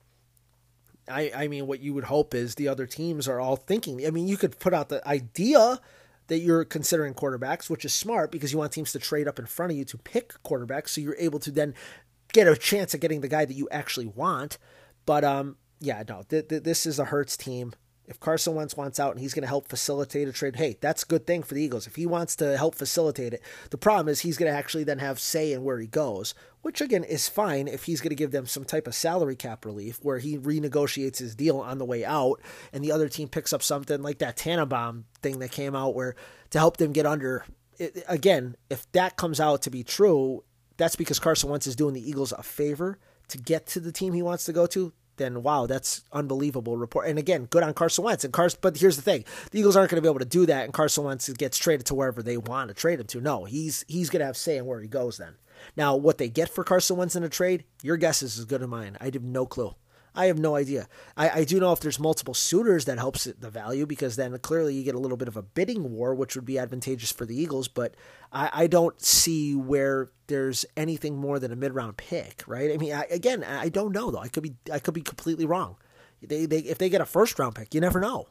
I, 1.08 1.30
I 1.34 1.48
mean, 1.48 1.66
what 1.66 1.80
you 1.80 1.94
would 1.94 2.04
hope 2.04 2.34
is 2.34 2.54
the 2.54 2.68
other 2.68 2.86
teams 2.86 3.28
are 3.28 3.40
all 3.40 3.56
thinking. 3.56 4.04
I 4.06 4.10
mean, 4.10 4.26
you 4.26 4.36
could 4.36 4.58
put 4.58 4.74
out 4.74 4.88
the 4.88 5.06
idea 5.06 5.80
that 6.28 6.38
you're 6.38 6.64
considering 6.64 7.14
quarterbacks, 7.14 7.70
which 7.70 7.84
is 7.84 7.94
smart 7.94 8.30
because 8.30 8.52
you 8.52 8.58
want 8.58 8.72
teams 8.72 8.92
to 8.92 8.98
trade 8.98 9.28
up 9.28 9.38
in 9.38 9.46
front 9.46 9.72
of 9.72 9.78
you 9.78 9.84
to 9.84 9.98
pick 9.98 10.34
quarterbacks, 10.44 10.90
so 10.90 11.00
you're 11.00 11.16
able 11.18 11.38
to 11.38 11.50
then 11.50 11.74
get 12.32 12.48
a 12.48 12.56
chance 12.56 12.94
at 12.94 13.00
getting 13.00 13.20
the 13.20 13.28
guy 13.28 13.44
that 13.44 13.54
you 13.54 13.68
actually 13.70 14.06
want. 14.06 14.58
But 15.04 15.24
um, 15.24 15.56
yeah, 15.80 16.02
no, 16.08 16.22
th- 16.28 16.48
th- 16.48 16.62
this 16.62 16.86
is 16.86 16.98
a 16.98 17.06
Hurts 17.06 17.36
team. 17.36 17.72
If 18.08 18.20
Carson 18.20 18.54
Wentz 18.54 18.76
wants 18.76 19.00
out 19.00 19.12
and 19.12 19.20
he's 19.20 19.34
going 19.34 19.42
to 19.42 19.48
help 19.48 19.68
facilitate 19.68 20.28
a 20.28 20.32
trade, 20.32 20.56
hey, 20.56 20.76
that's 20.80 21.02
a 21.02 21.06
good 21.06 21.26
thing 21.26 21.42
for 21.42 21.54
the 21.54 21.62
Eagles. 21.62 21.86
If 21.86 21.96
he 21.96 22.06
wants 22.06 22.36
to 22.36 22.56
help 22.56 22.74
facilitate 22.74 23.34
it, 23.34 23.42
the 23.70 23.78
problem 23.78 24.08
is 24.08 24.20
he's 24.20 24.36
going 24.36 24.50
to 24.50 24.56
actually 24.56 24.84
then 24.84 24.98
have 24.98 25.18
say 25.18 25.52
in 25.52 25.64
where 25.64 25.78
he 25.78 25.86
goes, 25.86 26.34
which 26.62 26.80
again 26.80 27.04
is 27.04 27.28
fine 27.28 27.68
if 27.68 27.84
he's 27.84 28.00
going 28.00 28.10
to 28.10 28.16
give 28.16 28.30
them 28.30 28.46
some 28.46 28.64
type 28.64 28.86
of 28.86 28.94
salary 28.94 29.36
cap 29.36 29.64
relief 29.64 29.98
where 30.02 30.18
he 30.18 30.38
renegotiates 30.38 31.18
his 31.18 31.34
deal 31.34 31.58
on 31.58 31.78
the 31.78 31.84
way 31.84 32.04
out 32.04 32.40
and 32.72 32.84
the 32.84 32.92
other 32.92 33.08
team 33.08 33.28
picks 33.28 33.52
up 33.52 33.62
something 33.62 34.02
like 34.02 34.18
that 34.18 34.36
Tannenbaum 34.36 35.04
thing 35.22 35.38
that 35.40 35.50
came 35.50 35.74
out 35.74 35.94
where 35.94 36.14
to 36.50 36.58
help 36.58 36.76
them 36.76 36.92
get 36.92 37.06
under. 37.06 37.44
It, 37.78 38.04
again, 38.08 38.56
if 38.70 38.90
that 38.92 39.16
comes 39.16 39.40
out 39.40 39.62
to 39.62 39.70
be 39.70 39.82
true, 39.82 40.44
that's 40.76 40.96
because 40.96 41.18
Carson 41.18 41.50
Wentz 41.50 41.66
is 41.66 41.76
doing 41.76 41.94
the 41.94 42.08
Eagles 42.08 42.32
a 42.32 42.42
favor 42.42 42.98
to 43.28 43.38
get 43.38 43.66
to 43.66 43.80
the 43.80 43.92
team 43.92 44.12
he 44.12 44.22
wants 44.22 44.44
to 44.44 44.52
go 44.52 44.66
to 44.66 44.92
then 45.16 45.42
wow, 45.42 45.66
that's 45.66 46.02
unbelievable 46.12 46.76
report. 46.76 47.08
And 47.08 47.18
again, 47.18 47.46
good 47.46 47.62
on 47.62 47.74
Carson 47.74 48.04
Wentz. 48.04 48.24
And 48.24 48.32
Carson, 48.32 48.58
but 48.62 48.76
here's 48.76 48.96
the 48.96 49.02
thing: 49.02 49.24
the 49.50 49.58
Eagles 49.58 49.76
aren't 49.76 49.90
going 49.90 49.96
to 49.96 50.02
be 50.02 50.08
able 50.08 50.20
to 50.20 50.24
do 50.24 50.46
that, 50.46 50.64
and 50.64 50.72
Carson 50.72 51.04
Wentz 51.04 51.28
gets 51.30 51.58
traded 51.58 51.86
to 51.86 51.94
wherever 51.94 52.22
they 52.22 52.36
want 52.36 52.68
to 52.68 52.74
trade 52.74 53.00
him 53.00 53.06
to. 53.06 53.20
No, 53.20 53.44
he's 53.44 53.84
he's 53.88 54.10
going 54.10 54.20
to 54.20 54.26
have 54.26 54.36
say 54.36 54.56
in 54.56 54.66
where 54.66 54.80
he 54.80 54.88
goes. 54.88 55.18
Then, 55.18 55.34
now 55.76 55.96
what 55.96 56.18
they 56.18 56.28
get 56.28 56.48
for 56.48 56.64
Carson 56.64 56.96
Wentz 56.96 57.16
in 57.16 57.22
a 57.22 57.28
trade, 57.28 57.64
your 57.82 57.96
guess 57.96 58.22
is 58.22 58.38
as 58.38 58.44
good 58.44 58.62
as 58.62 58.68
mine. 58.68 58.96
I 59.00 59.06
have 59.06 59.22
no 59.22 59.46
clue. 59.46 59.74
I 60.16 60.26
have 60.26 60.38
no 60.38 60.56
idea. 60.56 60.88
I, 61.16 61.40
I 61.40 61.44
do 61.44 61.60
know 61.60 61.72
if 61.72 61.80
there's 61.80 62.00
multiple 62.00 62.32
suitors 62.32 62.86
that 62.86 62.98
helps 62.98 63.24
the 63.24 63.50
value 63.50 63.84
because 63.84 64.16
then 64.16 64.36
clearly 64.38 64.74
you 64.74 64.82
get 64.82 64.94
a 64.94 64.98
little 64.98 65.18
bit 65.18 65.28
of 65.28 65.36
a 65.36 65.42
bidding 65.42 65.92
war, 65.92 66.14
which 66.14 66.34
would 66.34 66.46
be 66.46 66.58
advantageous 66.58 67.12
for 67.12 67.26
the 67.26 67.38
Eagles. 67.38 67.68
But 67.68 67.94
I, 68.32 68.50
I 68.52 68.66
don't 68.66 69.00
see 69.00 69.54
where 69.54 70.10
there's 70.28 70.64
anything 70.76 71.18
more 71.18 71.38
than 71.38 71.52
a 71.52 71.56
mid 71.56 71.74
round 71.74 71.98
pick, 71.98 72.42
right? 72.46 72.72
I 72.72 72.78
mean, 72.78 72.94
I, 72.94 73.04
again, 73.10 73.44
I 73.44 73.68
don't 73.68 73.92
know 73.92 74.10
though. 74.10 74.20
I 74.20 74.28
could 74.28 74.42
be 74.42 74.54
I 74.72 74.78
could 74.78 74.94
be 74.94 75.02
completely 75.02 75.44
wrong. 75.44 75.76
They, 76.22 76.46
they 76.46 76.58
if 76.60 76.78
they 76.78 76.88
get 76.88 77.02
a 77.02 77.06
first 77.06 77.38
round 77.38 77.54
pick, 77.54 77.74
you 77.74 77.80
never 77.80 78.00
know. 78.00 78.28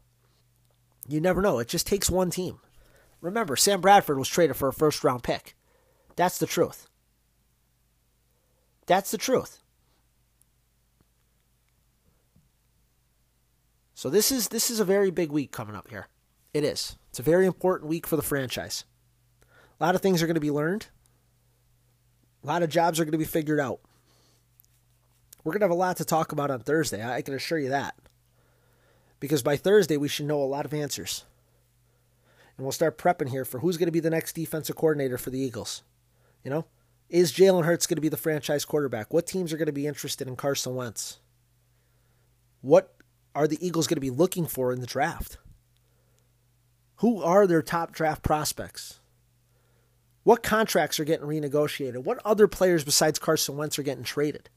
You 1.07 1.21
never 1.21 1.41
know. 1.41 1.59
It 1.59 1.67
just 1.67 1.85
takes 1.85 2.09
one 2.09 2.31
team. 2.31 2.59
Remember, 3.21 3.55
Sam 3.55 3.79
Bradford 3.79 4.17
was 4.17 4.27
traded 4.27 4.55
for 4.55 4.67
a 4.67 4.73
first 4.73 5.03
round 5.03 5.23
pick. 5.23 5.55
That's 6.15 6.39
the 6.39 6.47
truth. 6.47 6.87
That's 8.87 9.11
the 9.11 9.17
truth. 9.17 9.59
So 13.95 14.09
this 14.09 14.29
is 14.29 14.49
this 14.49 14.69
is 14.69 14.81
a 14.81 14.85
very 14.85 15.09
big 15.09 15.31
week 15.31 15.51
coming 15.51 15.75
up 15.75 15.89
here. 15.89 16.07
It 16.53 16.65
is. 16.65 16.97
It's 17.09 17.19
a 17.19 17.23
very 17.23 17.45
important 17.45 17.89
week 17.89 18.05
for 18.05 18.17
the 18.17 18.21
franchise. 18.21 18.83
A 19.79 19.83
lot 19.83 19.95
of 19.95 20.01
things 20.01 20.21
are 20.21 20.27
going 20.27 20.35
to 20.35 20.41
be 20.41 20.51
learned. 20.51 20.87
A 22.43 22.47
lot 22.47 22.61
of 22.61 22.69
jobs 22.69 22.99
are 22.99 23.05
going 23.05 23.13
to 23.13 23.17
be 23.17 23.23
figured 23.23 23.59
out. 23.59 23.79
We're 25.43 25.53
going 25.53 25.61
to 25.61 25.65
have 25.65 25.71
a 25.71 25.75
lot 25.75 25.97
to 25.97 26.05
talk 26.05 26.33
about 26.33 26.51
on 26.51 26.59
Thursday. 26.59 27.03
I 27.03 27.21
can 27.21 27.33
assure 27.33 27.57
you 27.57 27.69
that. 27.69 27.95
Because 29.19 29.41
by 29.41 29.55
Thursday, 29.57 29.97
we 29.97 30.07
should 30.07 30.25
know 30.25 30.41
a 30.41 30.45
lot 30.45 30.65
of 30.65 30.73
answers. 30.73 31.23
And 32.57 32.65
we'll 32.65 32.71
start 32.71 32.97
prepping 32.97 33.29
here 33.29 33.45
for 33.45 33.59
who's 33.59 33.77
going 33.77 33.87
to 33.87 33.91
be 33.91 33.99
the 33.99 34.09
next 34.09 34.33
defensive 34.33 34.75
coordinator 34.75 35.17
for 35.17 35.29
the 35.29 35.39
Eagles. 35.39 35.83
You 36.43 36.51
know, 36.51 36.65
is 37.09 37.31
Jalen 37.31 37.65
Hurts 37.65 37.87
going 37.87 37.95
to 37.95 38.01
be 38.01 38.09
the 38.09 38.17
franchise 38.17 38.65
quarterback? 38.65 39.13
What 39.13 39.25
teams 39.27 39.53
are 39.53 39.57
going 39.57 39.67
to 39.67 39.71
be 39.71 39.87
interested 39.87 40.27
in 40.27 40.35
Carson 40.35 40.75
Wentz? 40.75 41.19
What 42.61 42.94
are 43.35 43.47
the 43.47 43.63
Eagles 43.65 43.85
going 43.85 43.97
to 43.97 44.01
be 44.01 44.09
looking 44.09 44.47
for 44.47 44.71
in 44.71 44.79
the 44.81 44.87
draft? 44.87 45.37
Who 46.97 47.21
are 47.21 47.45
their 47.45 47.61
top 47.61 47.91
draft 47.91 48.23
prospects? 48.23 48.99
What 50.23 50.41
contracts 50.41 50.99
are 50.99 51.03
getting 51.03 51.27
renegotiated? 51.27 52.03
What 52.03 52.19
other 52.25 52.47
players 52.47 52.83
besides 52.83 53.19
Carson 53.19 53.57
Wentz 53.57 53.77
are 53.77 53.83
getting 53.83 54.03
traded? 54.03 54.49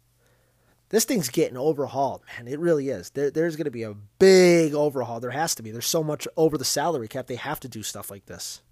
This 0.90 1.04
thing's 1.04 1.28
getting 1.28 1.58
overhauled, 1.58 2.22
man. 2.28 2.48
It 2.48 2.58
really 2.58 2.88
is. 2.88 3.10
There, 3.10 3.30
there's 3.30 3.56
going 3.56 3.66
to 3.66 3.70
be 3.70 3.82
a 3.82 3.94
big 4.18 4.72
overhaul. 4.72 5.20
There 5.20 5.30
has 5.30 5.54
to 5.56 5.62
be. 5.62 5.70
There's 5.70 5.84
so 5.84 6.02
much 6.02 6.26
over 6.36 6.56
the 6.56 6.64
salary 6.64 7.08
cap. 7.08 7.26
They 7.26 7.36
have 7.36 7.60
to 7.60 7.68
do 7.68 7.82
stuff 7.82 8.10
like 8.10 8.24
this. 8.24 8.62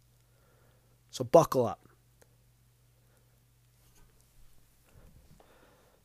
So 1.11 1.25
buckle 1.25 1.67
up. 1.67 1.87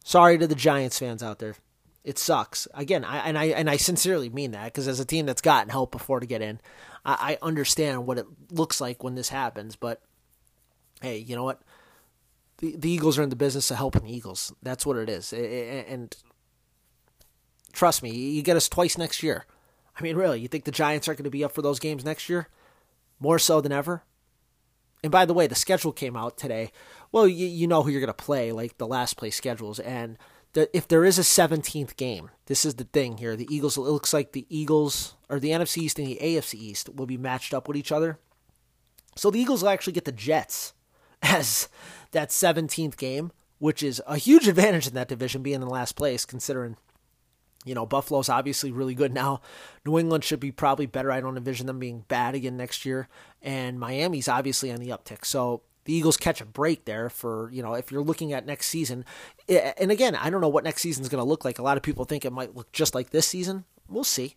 Sorry 0.03 0.37
to 0.37 0.47
the 0.47 0.55
Giants 0.55 0.99
fans 0.99 1.23
out 1.23 1.39
there. 1.39 1.55
It 2.03 2.17
sucks. 2.17 2.67
Again, 2.73 3.05
I 3.05 3.17
and 3.17 3.37
I 3.37 3.45
and 3.45 3.69
I 3.69 3.77
sincerely 3.77 4.29
mean 4.29 4.51
that 4.51 4.65
because 4.65 4.87
as 4.87 4.99
a 4.99 5.05
team 5.05 5.27
that's 5.27 5.41
gotten 5.41 5.69
help 5.69 5.91
before 5.91 6.19
to 6.19 6.25
get 6.25 6.41
in, 6.41 6.59
I, 7.05 7.33
I 7.33 7.45
understand 7.45 8.07
what 8.07 8.17
it 8.17 8.25
looks 8.49 8.81
like 8.81 9.03
when 9.03 9.15
this 9.15 9.29
happens. 9.29 9.75
But 9.75 10.01
hey, 11.01 11.17
you 11.17 11.35
know 11.35 11.43
what? 11.43 11.61
The 12.57 12.75
the 12.75 12.89
Eagles 12.89 13.19
are 13.19 13.23
in 13.23 13.29
the 13.29 13.35
business 13.35 13.69
of 13.69 13.77
helping 13.77 14.03
the 14.03 14.15
Eagles. 14.15 14.51
That's 14.63 14.85
what 14.85 14.97
it 14.97 15.09
is. 15.09 15.31
And 15.31 16.15
trust 17.71 18.01
me, 18.01 18.09
you 18.09 18.41
get 18.41 18.57
us 18.57 18.67
twice 18.67 18.97
next 18.97 19.21
year. 19.21 19.45
I 19.95 20.01
mean, 20.01 20.15
really, 20.15 20.39
you 20.39 20.47
think 20.47 20.63
the 20.63 20.71
Giants 20.71 21.07
aren't 21.07 21.19
going 21.19 21.25
to 21.25 21.29
be 21.29 21.43
up 21.43 21.51
for 21.51 21.61
those 21.61 21.79
games 21.79 22.03
next 22.03 22.29
year? 22.29 22.47
More 23.19 23.37
so 23.37 23.61
than 23.61 23.71
ever. 23.71 24.03
And 25.03 25.11
by 25.11 25.25
the 25.25 25.33
way, 25.33 25.47
the 25.47 25.55
schedule 25.55 25.91
came 25.91 26.15
out 26.15 26.37
today. 26.37 26.71
Well, 27.11 27.27
you, 27.27 27.45
you 27.45 27.67
know 27.67 27.83
who 27.83 27.89
you're 27.91 28.01
going 28.01 28.07
to 28.07 28.13
play, 28.13 28.51
like 28.51 28.77
the 28.77 28.87
last 28.87 29.17
place 29.17 29.35
schedules. 29.35 29.79
And 29.79 30.17
if 30.55 30.87
there 30.87 31.05
is 31.05 31.17
a 31.17 31.21
17th 31.21 31.95
game, 31.95 32.29
this 32.47 32.65
is 32.65 32.75
the 32.75 32.83
thing 32.83 33.17
here. 33.17 33.35
The 33.35 33.53
Eagles, 33.53 33.77
it 33.77 33.81
looks 33.81 34.13
like 34.13 34.33
the 34.33 34.45
Eagles, 34.49 35.15
or 35.29 35.39
the 35.39 35.51
NFC 35.51 35.79
East 35.79 35.99
and 35.99 36.07
the 36.07 36.19
AFC 36.21 36.55
East, 36.55 36.93
will 36.93 37.05
be 37.05 37.17
matched 37.17 37.53
up 37.53 37.67
with 37.67 37.77
each 37.77 37.91
other. 37.91 38.19
So 39.15 39.31
the 39.31 39.39
Eagles 39.39 39.61
will 39.61 39.69
actually 39.69 39.93
get 39.93 40.05
the 40.05 40.11
Jets 40.11 40.73
as 41.21 41.69
that 42.11 42.29
17th 42.29 42.97
game, 42.97 43.31
which 43.59 43.83
is 43.83 44.01
a 44.07 44.17
huge 44.17 44.47
advantage 44.47 44.87
in 44.87 44.93
that 44.95 45.07
division, 45.07 45.43
being 45.43 45.61
in 45.61 45.67
last 45.67 45.95
place, 45.95 46.25
considering, 46.25 46.75
you 47.63 47.75
know, 47.75 47.85
Buffalo's 47.85 48.29
obviously 48.29 48.71
really 48.71 48.95
good 48.95 49.13
now. 49.13 49.41
New 49.85 49.99
England 49.99 50.23
should 50.23 50.39
be 50.39 50.51
probably 50.51 50.85
better. 50.85 51.11
I 51.11 51.21
don't 51.21 51.37
envision 51.37 51.67
them 51.67 51.79
being 51.79 52.05
bad 52.07 52.35
again 52.35 52.57
next 52.57 52.85
year. 52.85 53.07
And 53.41 53.79
Miami's 53.79 54.27
obviously 54.27 54.71
on 54.71 54.79
the 54.79 54.89
uptick. 54.89 55.25
So 55.25 55.61
the 55.85 55.93
Eagles 55.93 56.17
catch 56.17 56.41
a 56.41 56.45
break 56.45 56.85
there 56.85 57.09
for, 57.09 57.49
you 57.51 57.63
know, 57.63 57.73
if 57.73 57.91
you're 57.91 58.03
looking 58.03 58.33
at 58.33 58.45
next 58.45 58.67
season. 58.67 59.05
And 59.47 59.91
again, 59.91 60.15
I 60.15 60.29
don't 60.29 60.41
know 60.41 60.49
what 60.49 60.63
next 60.63 60.81
season 60.81 61.03
is 61.03 61.09
going 61.09 61.23
to 61.23 61.27
look 61.27 61.43
like. 61.43 61.59
A 61.59 61.63
lot 61.63 61.77
of 61.77 61.83
people 61.83 62.05
think 62.05 62.25
it 62.25 62.33
might 62.33 62.55
look 62.55 62.71
just 62.71 62.93
like 62.93 63.09
this 63.09 63.27
season. 63.27 63.65
We'll 63.87 64.03
see. 64.03 64.35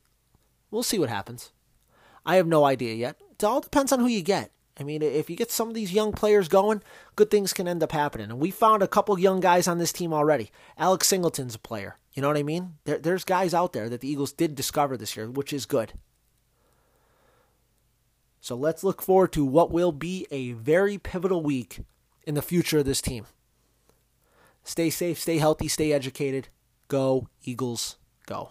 We'll 0.70 0.82
see 0.82 0.98
what 0.98 1.10
happens. 1.10 1.52
I 2.26 2.36
have 2.36 2.46
no 2.46 2.64
idea 2.64 2.94
yet. 2.94 3.16
It 3.30 3.44
all 3.44 3.60
depends 3.60 3.92
on 3.92 4.00
who 4.00 4.06
you 4.06 4.22
get. 4.22 4.50
I 4.78 4.82
mean, 4.82 5.02
if 5.02 5.30
you 5.30 5.36
get 5.36 5.52
some 5.52 5.68
of 5.68 5.74
these 5.74 5.92
young 5.92 6.12
players 6.12 6.48
going, 6.48 6.82
good 7.14 7.30
things 7.30 7.52
can 7.52 7.68
end 7.68 7.82
up 7.82 7.92
happening. 7.92 8.30
And 8.30 8.40
we 8.40 8.50
found 8.50 8.82
a 8.82 8.88
couple 8.88 9.16
young 9.18 9.38
guys 9.38 9.68
on 9.68 9.78
this 9.78 9.92
team 9.92 10.12
already. 10.12 10.50
Alex 10.76 11.06
Singleton's 11.06 11.54
a 11.54 11.60
player. 11.60 11.98
You 12.14 12.22
know 12.22 12.28
what 12.28 12.36
I 12.36 12.42
mean? 12.42 12.74
There, 12.84 12.98
there's 12.98 13.24
guys 13.24 13.54
out 13.54 13.72
there 13.72 13.88
that 13.88 14.00
the 14.00 14.08
Eagles 14.08 14.32
did 14.32 14.54
discover 14.54 14.96
this 14.96 15.16
year, 15.16 15.30
which 15.30 15.52
is 15.52 15.66
good. 15.66 15.92
So 18.44 18.54
let's 18.54 18.84
look 18.84 19.00
forward 19.00 19.32
to 19.32 19.44
what 19.46 19.70
will 19.70 19.90
be 19.90 20.26
a 20.30 20.52
very 20.52 20.98
pivotal 20.98 21.42
week 21.42 21.78
in 22.26 22.34
the 22.34 22.42
future 22.42 22.80
of 22.80 22.84
this 22.84 23.00
team. 23.00 23.24
Stay 24.62 24.90
safe, 24.90 25.18
stay 25.18 25.38
healthy, 25.38 25.66
stay 25.66 25.94
educated. 25.94 26.48
Go, 26.88 27.28
Eagles, 27.42 27.96
go. 28.26 28.50